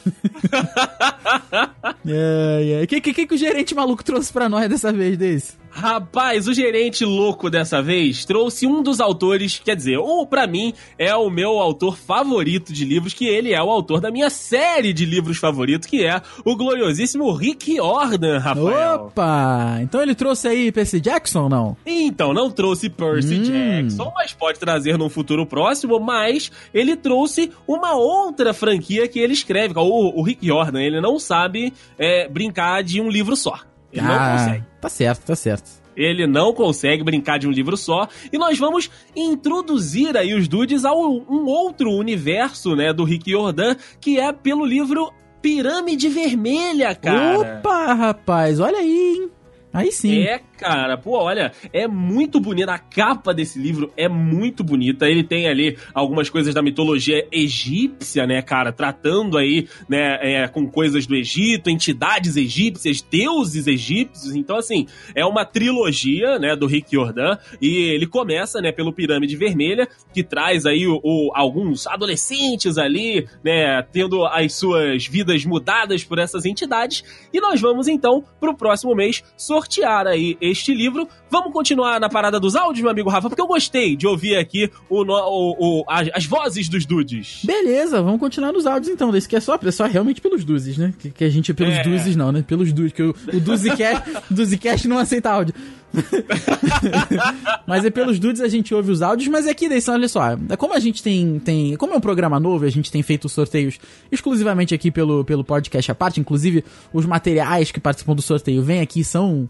é, 2.06 2.80
é. 2.82 2.84
O 2.84 2.88
que, 2.88 3.00
que, 3.00 3.26
que 3.26 3.34
o 3.34 3.38
gerente 3.38 3.74
maluco 3.74 4.04
trouxe 4.04 4.32
pra 4.34 4.50
nós 4.50 4.68
dessa 4.70 4.92
vez, 4.92 5.18
desse? 5.18 5.54
Rapaz, 5.70 6.48
o 6.48 6.54
gerente 6.54 7.06
louco 7.06 7.50
dessa 7.50 7.82
vez 7.82 8.26
trouxe 8.26 8.66
um 8.66 8.82
dos 8.82 9.00
autores, 9.00 9.62
quer 9.64 9.76
dizer, 9.76 9.98
ou 9.98 10.26
pra 10.26 10.48
mim 10.48 10.74
é 10.98 11.16
o 11.16 11.30
meu 11.30 11.60
autor 11.60 11.96
favorito 11.98 12.74
de 12.74 12.84
livros, 12.84 13.14
que 13.14 13.28
ele 13.28 13.54
é 13.54 13.62
o 13.62 13.70
autor 13.70 14.02
da 14.02 14.10
minha 14.10 14.30
série 14.30 14.92
de 14.94 15.06
livros 15.06 15.38
favorito, 15.38 15.88
que 15.88 16.04
é 16.06 16.22
o 16.44 16.56
gloriosíssimo 16.56 17.32
Rick 17.32 17.76
Jordan, 17.76 18.40
Rafael. 18.40 19.06
Opa! 19.06 19.78
Então 19.82 20.02
ele 20.02 20.16
trouxe 20.16 20.48
aí 20.48 20.72
Percy 20.72 21.00
Jackson 21.00 21.44
ou 21.44 21.50
não? 21.50 21.78
Então, 21.86 22.34
não 22.34 22.50
trouxe 22.50 22.90
Percy 22.90 23.36
Hum. 23.36 23.44
Jackson, 23.44 24.12
mas 24.16 24.34
pode 24.34 24.60
trazer 24.60 24.98
num 24.98 25.10
futuro 25.10 25.46
próximo, 25.46 26.00
mas 26.00 26.52
ele 26.74 26.96
trouxe 26.96 27.52
uma 27.68 27.94
outra 27.96 28.54
franquia 28.54 29.08
que 29.08 29.20
ele 29.20 29.34
escreve. 29.34 29.74
O, 29.78 30.20
o 30.20 30.24
Rick 30.24 30.46
Jordan, 30.46 30.82
ele 30.82 31.00
não 31.02 31.20
sabe 31.20 31.72
é, 32.00 32.28
brincar 32.28 32.84
de 32.84 33.00
um 33.00 33.10
livro 33.10 33.36
só. 33.36 33.60
Ele 33.92 34.02
não 34.06 34.18
consegue. 34.18 34.66
Tá 34.82 34.90
certo, 34.90 35.26
tá 35.26 35.36
certo. 35.36 35.70
Ele 35.96 36.28
não 36.28 36.54
consegue 36.54 37.04
brincar 37.04 37.40
de 37.40 37.48
um 37.48 37.52
livro 37.52 37.76
só. 37.76 38.08
E 38.32 38.38
nós 38.38 38.60
vamos 38.60 38.90
introduzir 39.16 40.16
aí 40.16 40.34
os 40.36 40.48
dudes 40.48 40.86
a 40.86 40.94
um, 40.94 41.26
um 41.28 41.46
outro 41.46 41.92
universo, 41.92 42.76
né, 42.76 42.94
do 42.94 43.04
Rick 43.04 43.32
Jordan, 43.32 43.76
que 44.00 44.20
é 44.20 44.32
pelo 44.32 44.64
livro 44.64 45.12
Pirâmide 45.42 46.08
Vermelha, 46.10 46.94
cara. 46.94 47.40
Opa, 47.40 47.94
rapaz, 47.94 48.60
olha 48.60 48.78
aí, 48.78 49.16
hein? 49.18 49.32
Aí 49.74 49.92
sim. 49.92 50.22
É, 50.24 50.40
cara, 50.58 50.98
pô, 50.98 51.18
olha, 51.20 51.52
é 51.72 51.88
muito 51.88 52.40
bonita. 52.40 52.72
A 52.72 52.80
capa 52.80 53.34
desse 53.34 53.60
livro 53.60 53.92
é 53.96 54.08
muito 54.08 54.64
bonita. 54.64 55.08
Ele 55.08 55.24
tem 55.24 55.48
ali 55.48 55.78
algumas 55.94 56.30
coisas 56.30 56.54
da 56.54 56.62
mitologia 56.64 57.28
egípcia, 57.32 58.26
né, 58.26 58.42
cara? 58.42 58.72
Tratando 58.72 59.38
aí, 59.38 59.68
né, 59.88 60.18
é, 60.22 60.48
com 60.48 60.66
coisas 60.68 61.06
do 61.06 61.16
Egito, 61.16 61.70
entidades 61.70 62.38
egípcias, 62.38 63.02
deuses 63.02 63.68
egípcios. 63.68 64.36
Então, 64.36 64.56
assim, 64.58 64.88
é 65.14 65.26
uma 65.26 65.46
trilogia, 65.46 66.40
né, 66.40 66.56
do 66.56 66.66
Rick 66.66 66.92
Jordan. 66.94 67.38
E 67.62 67.76
ele 67.94 68.08
começa, 68.08 68.60
né, 68.62 68.72
pelo 68.72 68.94
Pirâmide 68.94 69.36
Vermelha, 69.36 69.88
que 70.14 70.24
traz 70.24 70.66
aí 70.66 70.88
o, 70.88 71.00
o- 71.04 71.32
alguns 71.36 71.86
adolescentes 71.86 72.78
ali, 72.78 73.28
né, 73.44 73.82
tendo 73.92 74.26
as 74.26 74.54
suas 74.56 75.06
vidas 75.06 75.46
mudadas 75.46 76.04
por 76.04 76.18
essas 76.20 76.46
entidades. 76.46 77.04
E 77.34 77.40
nós 77.40 77.60
vamos, 77.62 77.88
então, 77.88 78.24
pro 78.40 78.56
próximo 78.56 78.96
mês 78.96 79.24
sortear 79.58 80.06
aí 80.08 80.38
este 80.40 80.74
livro. 80.74 81.08
Vamos 81.30 81.52
continuar 81.52 82.00
na 82.00 82.08
parada 82.08 82.40
dos 82.40 82.56
áudios, 82.56 82.82
meu 82.84 82.92
amigo 82.92 83.10
Rafa, 83.10 83.28
porque 83.28 83.42
eu 83.42 83.48
gostei 83.48 83.96
de 83.96 84.06
ouvir 84.08 84.38
aqui 84.38 84.70
o, 84.90 85.02
o- 85.04 85.80
o- 85.82 85.84
as, 85.90 86.10
as 86.14 86.26
vozes 86.26 86.70
dos 86.70 86.86
dudes. 86.86 87.42
Beleza, 87.44 88.02
vamos 88.02 88.20
continuar 88.20 88.52
nos 88.54 88.66
áudios 88.68 88.92
então. 88.94 89.12
Desse 89.12 89.28
que 89.28 89.36
é 89.36 89.40
só, 89.40 89.60
é 89.62 89.72
só 89.72 89.86
realmente 89.86 90.22
pelos 90.22 90.46
duzes, 90.46 90.78
né? 90.78 90.94
Que, 91.00 91.10
que 91.10 91.24
a 91.24 91.30
gente, 91.30 91.54
pelos 91.54 91.74
É. 91.76 91.84
duzes 91.84 92.16
não, 92.16 92.32
né? 92.32 92.44
Pelos 92.48 92.72
duzes, 92.72 92.94
que 92.94 93.02
o, 93.04 93.16
o 93.34 93.40
Duzicast, 93.40 94.04
Duzicast 94.30 94.88
não 94.88 94.98
aceita 95.00 95.32
áudio. 95.32 95.54
mas 97.66 97.86
é 97.86 97.90
pelos 97.90 98.20
dudes 98.20 98.42
a 98.42 98.48
gente 98.48 98.74
ouve 98.74 98.92
os 98.92 99.02
áudios, 99.02 99.28
mas 99.30 99.48
é 99.48 99.54
que 99.54 99.68
daí, 99.70 99.82
olha 99.90 100.08
só, 100.08 100.22
é 100.50 100.56
como 100.56 100.74
a 100.74 100.80
gente 100.80 101.02
tem, 101.04 101.40
tem, 101.40 101.76
como 101.76 101.94
é 101.94 101.98
um 101.98 102.02
programa 102.02 102.40
novo, 102.40 102.66
a 102.66 102.70
gente 102.70 102.92
tem 102.92 103.02
feito 103.02 103.30
sorteios 103.30 103.80
exclusivamente 104.12 104.74
aqui 104.74 104.92
pelo, 104.92 105.24
pelo 105.24 105.44
podcast 105.44 105.92
à 105.92 105.96
parte, 105.96 106.20
inclusive 106.20 106.64
os 106.94 107.06
materiais 107.06 107.72
que 107.72 107.80
participam 107.80 108.16
do 108.16 108.22
sorteio 108.22 108.62
vêm 108.64 108.82
aqui 108.82 109.04
são 109.04 109.50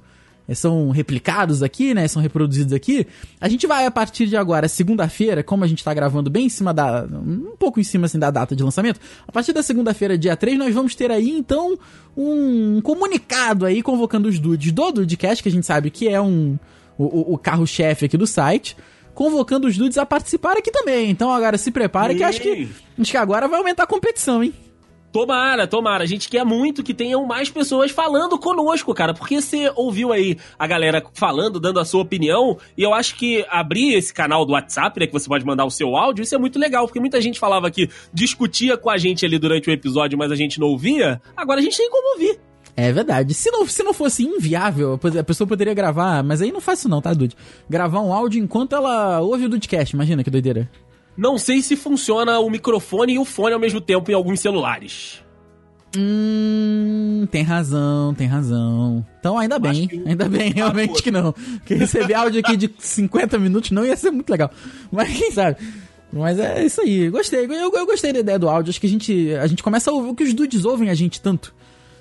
são 0.55 0.89
replicados 0.91 1.61
aqui, 1.61 1.93
né? 1.93 2.07
São 2.07 2.21
reproduzidos 2.21 2.71
aqui. 2.73 3.05
A 3.39 3.49
gente 3.49 3.67
vai, 3.67 3.85
a 3.85 3.91
partir 3.91 4.27
de 4.27 4.37
agora, 4.37 4.67
segunda-feira, 4.67 5.43
como 5.43 5.63
a 5.63 5.67
gente 5.67 5.83
tá 5.83 5.93
gravando 5.93 6.29
bem 6.29 6.45
em 6.45 6.49
cima 6.49 6.73
da. 6.73 7.05
um 7.05 7.55
pouco 7.59 7.79
em 7.79 7.83
cima 7.83 8.05
assim 8.05 8.17
da 8.19 8.31
data 8.31 8.55
de 8.55 8.63
lançamento, 8.63 8.99
a 9.27 9.31
partir 9.31 9.51
da 9.53 9.61
segunda-feira, 9.61 10.17
dia 10.17 10.35
3, 10.35 10.57
nós 10.57 10.73
vamos 10.73 10.95
ter 10.95 11.11
aí, 11.11 11.29
então, 11.29 11.77
um 12.15 12.79
comunicado 12.81 13.65
aí 13.65 13.81
convocando 13.81 14.27
os 14.29 14.39
dudes 14.39 14.71
do 14.71 14.91
Dudecast, 14.91 15.43
que 15.43 15.49
a 15.49 15.51
gente 15.51 15.65
sabe 15.65 15.89
que 15.89 16.07
é 16.07 16.19
um. 16.21 16.57
o, 16.97 17.33
o- 17.33 17.37
carro-chefe 17.37 18.05
aqui 18.05 18.17
do 18.17 18.25
site. 18.27 18.75
Convocando 19.13 19.67
os 19.67 19.75
dudes 19.75 19.97
a 19.97 20.05
participar 20.05 20.57
aqui 20.57 20.69
também. 20.71 21.09
Então 21.09 21.31
agora 21.31 21.57
se 21.57 21.71
prepara 21.71 22.13
que 22.13 22.23
acho 22.23 22.39
que. 22.39 22.69
Acho 22.99 23.11
que 23.11 23.17
agora 23.17 23.47
vai 23.47 23.57
aumentar 23.59 23.83
a 23.83 23.87
competição, 23.87 24.43
hein? 24.43 24.53
Tomara, 25.11 25.65
tomara. 25.65 26.03
A 26.03 26.07
gente 26.07 26.29
quer 26.29 26.43
muito 26.43 26.83
que 26.83 26.93
tenham 26.93 27.25
mais 27.25 27.49
pessoas 27.49 27.91
falando 27.91 28.37
conosco, 28.37 28.93
cara. 28.93 29.13
Porque 29.13 29.41
você 29.41 29.71
ouviu 29.75 30.11
aí 30.11 30.37
a 30.59 30.67
galera 30.67 31.03
falando, 31.13 31.59
dando 31.59 31.79
a 31.79 31.85
sua 31.85 32.01
opinião. 32.01 32.57
E 32.77 32.83
eu 32.83 32.93
acho 32.93 33.15
que 33.15 33.45
abrir 33.49 33.93
esse 33.93 34.13
canal 34.13 34.45
do 34.45 34.51
WhatsApp, 34.51 34.99
né? 34.99 35.07
Que 35.07 35.13
você 35.13 35.27
pode 35.27 35.45
mandar 35.45 35.65
o 35.65 35.71
seu 35.71 35.95
áudio, 35.95 36.23
isso 36.23 36.35
é 36.35 36.37
muito 36.37 36.59
legal. 36.59 36.85
Porque 36.85 36.99
muita 36.99 37.21
gente 37.21 37.39
falava 37.39 37.71
que 37.71 37.89
discutia 38.13 38.77
com 38.77 38.89
a 38.89 38.97
gente 38.97 39.25
ali 39.25 39.39
durante 39.39 39.69
o 39.69 39.73
episódio, 39.73 40.17
mas 40.17 40.31
a 40.31 40.35
gente 40.35 40.59
não 40.59 40.67
ouvia. 40.67 41.21
Agora 41.35 41.59
a 41.59 41.63
gente 41.63 41.77
tem 41.77 41.89
como 41.89 42.13
ouvir. 42.13 42.39
É 42.75 42.91
verdade. 42.91 43.33
Se 43.33 43.49
não, 43.49 43.65
se 43.65 43.81
não 43.81 43.93
fosse 43.93 44.23
inviável, 44.23 44.99
a 45.19 45.23
pessoa 45.23 45.47
poderia 45.47 45.73
gravar, 45.73 46.21
mas 46.21 46.43
aí 46.43 46.51
não 46.51 46.61
faz 46.61 46.79
isso 46.79 46.87
não, 46.87 47.01
tá, 47.01 47.11
Dude? 47.11 47.35
Gravar 47.67 48.01
um 48.01 48.13
áudio 48.13 48.39
enquanto 48.43 48.75
ela 48.75 49.19
ouve 49.19 49.45
o 49.45 49.49
Dudecast, 49.49 49.95
imagina 49.95 50.23
que 50.23 50.29
doideira. 50.29 50.69
Não 51.17 51.37
sei 51.37 51.61
se 51.61 51.75
funciona 51.75 52.39
o 52.39 52.49
microfone 52.49 53.13
e 53.13 53.19
o 53.19 53.25
fone 53.25 53.53
ao 53.53 53.59
mesmo 53.59 53.81
tempo 53.81 54.11
em 54.11 54.13
alguns 54.13 54.39
celulares. 54.39 55.23
Hum, 55.97 57.25
tem 57.31 57.41
razão, 57.41 58.13
tem 58.13 58.27
razão. 58.27 59.05
Então 59.19 59.37
ainda 59.37 59.57
bem, 59.57 59.87
que 59.87 60.03
ainda 60.05 60.29
bem, 60.29 60.51
realmente 60.53 61.01
que 61.01 61.09
não. 61.09 61.33
Porque 61.33 61.73
receber 61.73 62.13
áudio 62.13 62.39
aqui 62.39 62.55
de 62.55 62.69
50 62.77 63.39
minutos 63.39 63.71
não 63.71 63.83
ia 63.83 63.97
ser 63.97 64.11
muito 64.11 64.29
legal. 64.29 64.51
Mas 64.91 65.17
quem 65.17 65.31
sabe? 65.31 65.57
Mas 66.11 66.39
é 66.39 66.63
isso 66.63 66.81
aí, 66.81 67.09
gostei. 67.09 67.45
Eu, 67.45 67.73
eu 67.73 67.85
gostei 67.85 68.13
da 68.13 68.19
ideia 68.19 68.39
do 68.39 68.47
áudio. 68.47 68.69
Acho 68.69 68.79
que 68.79 68.87
a 68.87 68.89
gente, 68.89 69.33
a 69.33 69.47
gente 69.47 69.63
começa 69.63 69.89
a 69.89 69.93
ouvir 69.93 70.09
o 70.09 70.15
que 70.15 70.23
os 70.23 70.33
dudes 70.33 70.65
ouvem 70.65 70.89
a 70.89 70.93
gente 70.93 71.19
tanto. 71.19 71.53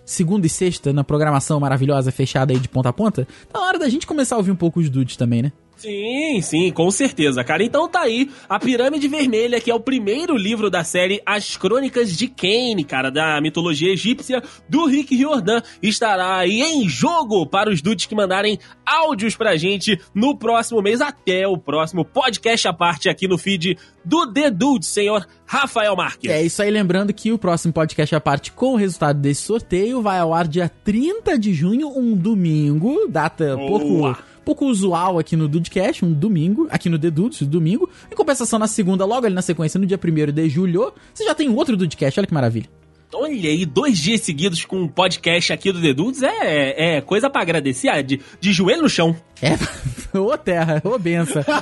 Segunda 0.04 0.46
e 0.46 0.50
sexta, 0.50 0.92
na 0.92 1.02
programação 1.02 1.58
maravilhosa 1.58 2.12
fechada 2.12 2.52
aí 2.52 2.60
de 2.60 2.68
ponta 2.68 2.90
a 2.90 2.92
ponta. 2.92 3.26
Tá 3.52 3.58
na 3.58 3.66
hora 3.66 3.78
da 3.78 3.88
gente 3.88 4.06
começar 4.06 4.36
a 4.36 4.38
ouvir 4.38 4.52
um 4.52 4.56
pouco 4.56 4.78
os 4.78 4.88
dudes 4.88 5.16
também, 5.16 5.42
né? 5.42 5.52
Sim, 5.76 6.40
sim, 6.40 6.72
com 6.72 6.90
certeza, 6.90 7.44
cara. 7.44 7.62
Então 7.62 7.86
tá 7.86 8.00
aí 8.00 8.30
a 8.48 8.58
Pirâmide 8.58 9.06
Vermelha, 9.08 9.60
que 9.60 9.70
é 9.70 9.74
o 9.74 9.80
primeiro 9.80 10.34
livro 10.36 10.70
da 10.70 10.82
série 10.82 11.20
As 11.24 11.56
Crônicas 11.56 12.16
de 12.16 12.28
Kane, 12.28 12.82
cara, 12.82 13.10
da 13.10 13.40
mitologia 13.40 13.92
egípcia 13.92 14.42
do 14.68 14.86
Rick 14.86 15.14
Riordan. 15.14 15.60
Estará 15.82 16.38
aí 16.38 16.62
em 16.62 16.88
jogo 16.88 17.46
para 17.46 17.70
os 17.70 17.82
dudes 17.82 18.06
que 18.06 18.14
mandarem 18.14 18.58
áudios 18.86 19.36
pra 19.36 19.56
gente 19.56 20.00
no 20.14 20.36
próximo 20.36 20.80
mês, 20.80 21.00
até 21.02 21.46
o 21.46 21.58
próximo 21.58 22.04
podcast 22.04 22.66
à 22.66 22.72
parte 22.72 23.08
aqui 23.08 23.28
no 23.28 23.36
feed 23.36 23.76
do 24.02 24.32
The 24.32 24.50
Dude, 24.50 24.86
senhor 24.86 25.26
Rafael 25.44 25.94
Marques. 25.94 26.30
É 26.30 26.42
isso 26.42 26.62
aí, 26.62 26.70
lembrando 26.70 27.12
que 27.12 27.32
o 27.32 27.38
próximo 27.38 27.72
podcast 27.72 28.14
à 28.14 28.20
parte 28.20 28.50
com 28.50 28.72
o 28.72 28.76
resultado 28.76 29.20
desse 29.20 29.42
sorteio 29.42 30.00
vai 30.00 30.18
ao 30.18 30.32
ar 30.32 30.48
dia 30.48 30.70
30 30.84 31.38
de 31.38 31.52
junho, 31.52 31.88
um 31.88 32.16
domingo, 32.16 33.06
data 33.08 33.56
Boa. 33.56 33.68
pouco 33.68 34.16
pouco 34.46 34.66
usual 34.66 35.18
aqui 35.18 35.34
no 35.34 35.48
Dudecast, 35.48 36.04
um 36.04 36.12
domingo, 36.12 36.68
aqui 36.70 36.88
no 36.88 36.96
The 36.96 37.10
Dudes, 37.10 37.42
domingo. 37.42 37.90
Em 38.10 38.14
compensação, 38.14 38.60
na 38.60 38.68
segunda, 38.68 39.04
logo 39.04 39.26
ali 39.26 39.34
na 39.34 39.42
sequência, 39.42 39.78
no 39.78 39.84
dia 39.84 39.98
1 39.98 40.32
de 40.32 40.48
julho, 40.48 40.94
você 41.12 41.24
já 41.24 41.34
tem 41.34 41.48
outro 41.48 41.76
Dudecast, 41.76 42.20
olha 42.20 42.28
que 42.28 42.32
maravilha. 42.32 42.68
Olha 43.12 43.50
aí, 43.50 43.66
dois 43.66 43.98
dias 43.98 44.20
seguidos 44.20 44.64
com 44.64 44.82
um 44.82 44.88
podcast 44.88 45.52
aqui 45.52 45.72
do 45.72 45.82
The 45.82 45.92
Dudes 45.92 46.22
é, 46.22 46.96
é 46.96 47.00
coisa 47.00 47.28
pra 47.28 47.42
agradecer, 47.42 47.88
ah, 47.88 48.00
de, 48.00 48.20
de 48.40 48.52
joelho 48.52 48.82
no 48.82 48.88
chão. 48.88 49.16
É, 49.42 49.56
ô 50.16 50.38
terra, 50.38 50.80
ô 50.84 50.96
benção. 50.96 51.42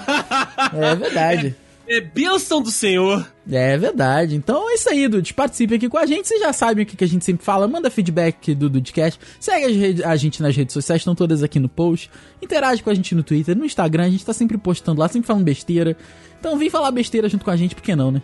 É 0.74 0.94
verdade. 0.94 1.56
É 1.86 2.00
bênção 2.00 2.62
do 2.62 2.70
Senhor. 2.70 3.26
É 3.50 3.76
verdade. 3.76 4.34
Então 4.34 4.70
é 4.70 4.74
isso 4.74 4.88
aí, 4.88 5.06
Dudes. 5.06 5.32
Participe 5.32 5.74
aqui 5.74 5.88
com 5.88 5.98
a 5.98 6.06
gente. 6.06 6.26
Vocês 6.26 6.40
já 6.40 6.52
sabem 6.52 6.84
o 6.84 6.86
que 6.86 7.04
a 7.04 7.06
gente 7.06 7.24
sempre 7.24 7.44
fala. 7.44 7.68
Manda 7.68 7.90
feedback 7.90 8.54
do 8.54 8.70
Dudecast. 8.70 9.20
Segue 9.38 10.02
a 10.02 10.16
gente 10.16 10.42
nas 10.42 10.56
redes 10.56 10.72
sociais, 10.72 11.02
estão 11.02 11.14
todas 11.14 11.42
aqui 11.42 11.60
no 11.60 11.68
post. 11.68 12.10
Interage 12.40 12.82
com 12.82 12.88
a 12.88 12.94
gente 12.94 13.14
no 13.14 13.22
Twitter, 13.22 13.56
no 13.56 13.66
Instagram. 13.66 14.04
A 14.04 14.10
gente 14.10 14.24
tá 14.24 14.32
sempre 14.32 14.56
postando 14.56 15.00
lá, 15.00 15.08
sempre 15.08 15.26
falando 15.26 15.44
besteira. 15.44 15.96
Então 16.40 16.56
vem 16.56 16.70
falar 16.70 16.90
besteira 16.90 17.28
junto 17.28 17.44
com 17.44 17.50
a 17.50 17.56
gente, 17.56 17.74
por 17.74 17.82
que 17.82 17.94
não, 17.94 18.10
né? 18.10 18.22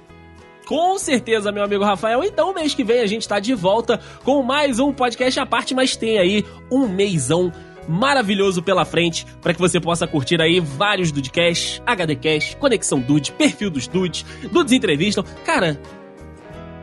Com 0.67 0.97
certeza, 0.99 1.51
meu 1.51 1.65
amigo 1.65 1.83
Rafael. 1.83 2.23
Então, 2.23 2.55
mês 2.55 2.75
que 2.75 2.85
vem 2.85 3.01
a 3.01 3.07
gente 3.07 3.27
tá 3.27 3.41
de 3.41 3.55
volta 3.55 3.99
com 4.23 4.41
mais 4.41 4.79
um 4.79 4.93
podcast 4.93 5.41
à 5.41 5.45
parte, 5.45 5.75
mas 5.75 5.97
tem 5.97 6.17
aí 6.19 6.45
um 6.71 6.87
meizão 6.87 7.53
maravilhoso 7.89 8.63
pela 8.63 8.85
frente 8.85 9.27
para 9.41 9.55
que 9.55 9.61
você 9.61 9.81
possa 9.81 10.07
curtir 10.07 10.41
aí 10.41 10.61
vários 10.61 11.11
Dudecast, 11.13 11.83
HDcast, 11.87 12.57
Conexão 12.57 13.01
Dude, 13.01 13.33
Perfil 13.33 13.71
dos 13.71 13.87
Dudes, 13.87 14.25
Dudes 14.51 14.73
Entrevistam. 14.73 15.25
Cara, 15.45 15.81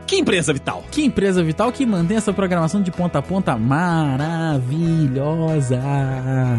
que 0.08 0.16
empresa 0.16 0.52
vital. 0.54 0.82
Que 0.90 1.04
empresa 1.04 1.42
vital 1.42 1.70
que 1.70 1.84
mantém 1.84 2.16
essa 2.16 2.32
programação 2.32 2.80
de 2.80 2.90
ponta 2.90 3.18
a 3.18 3.22
ponta 3.22 3.58
maravilhosa. 3.58 4.58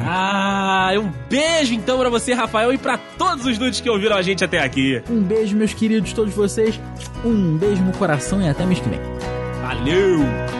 Ah, 0.05 0.91
um 0.95 1.11
beijo 1.27 1.73
então 1.73 1.97
pra 1.97 2.09
você, 2.09 2.33
Rafael, 2.33 2.71
e 2.71 2.77
pra 2.77 2.99
todos 3.17 3.47
os 3.47 3.57
dudes 3.57 3.81
que 3.81 3.89
ouviram 3.89 4.15
a 4.15 4.21
gente 4.21 4.45
até 4.45 4.59
aqui. 4.59 5.01
Um 5.09 5.23
beijo, 5.23 5.57
meus 5.57 5.73
queridos, 5.73 6.13
todos 6.13 6.35
vocês. 6.35 6.79
Um 7.25 7.57
beijo 7.57 7.81
no 7.81 7.91
coração 7.93 8.39
e 8.39 8.47
até 8.47 8.67
mês 8.67 8.79
que 8.79 8.87
vem. 8.87 8.99
Valeu! 9.63 10.58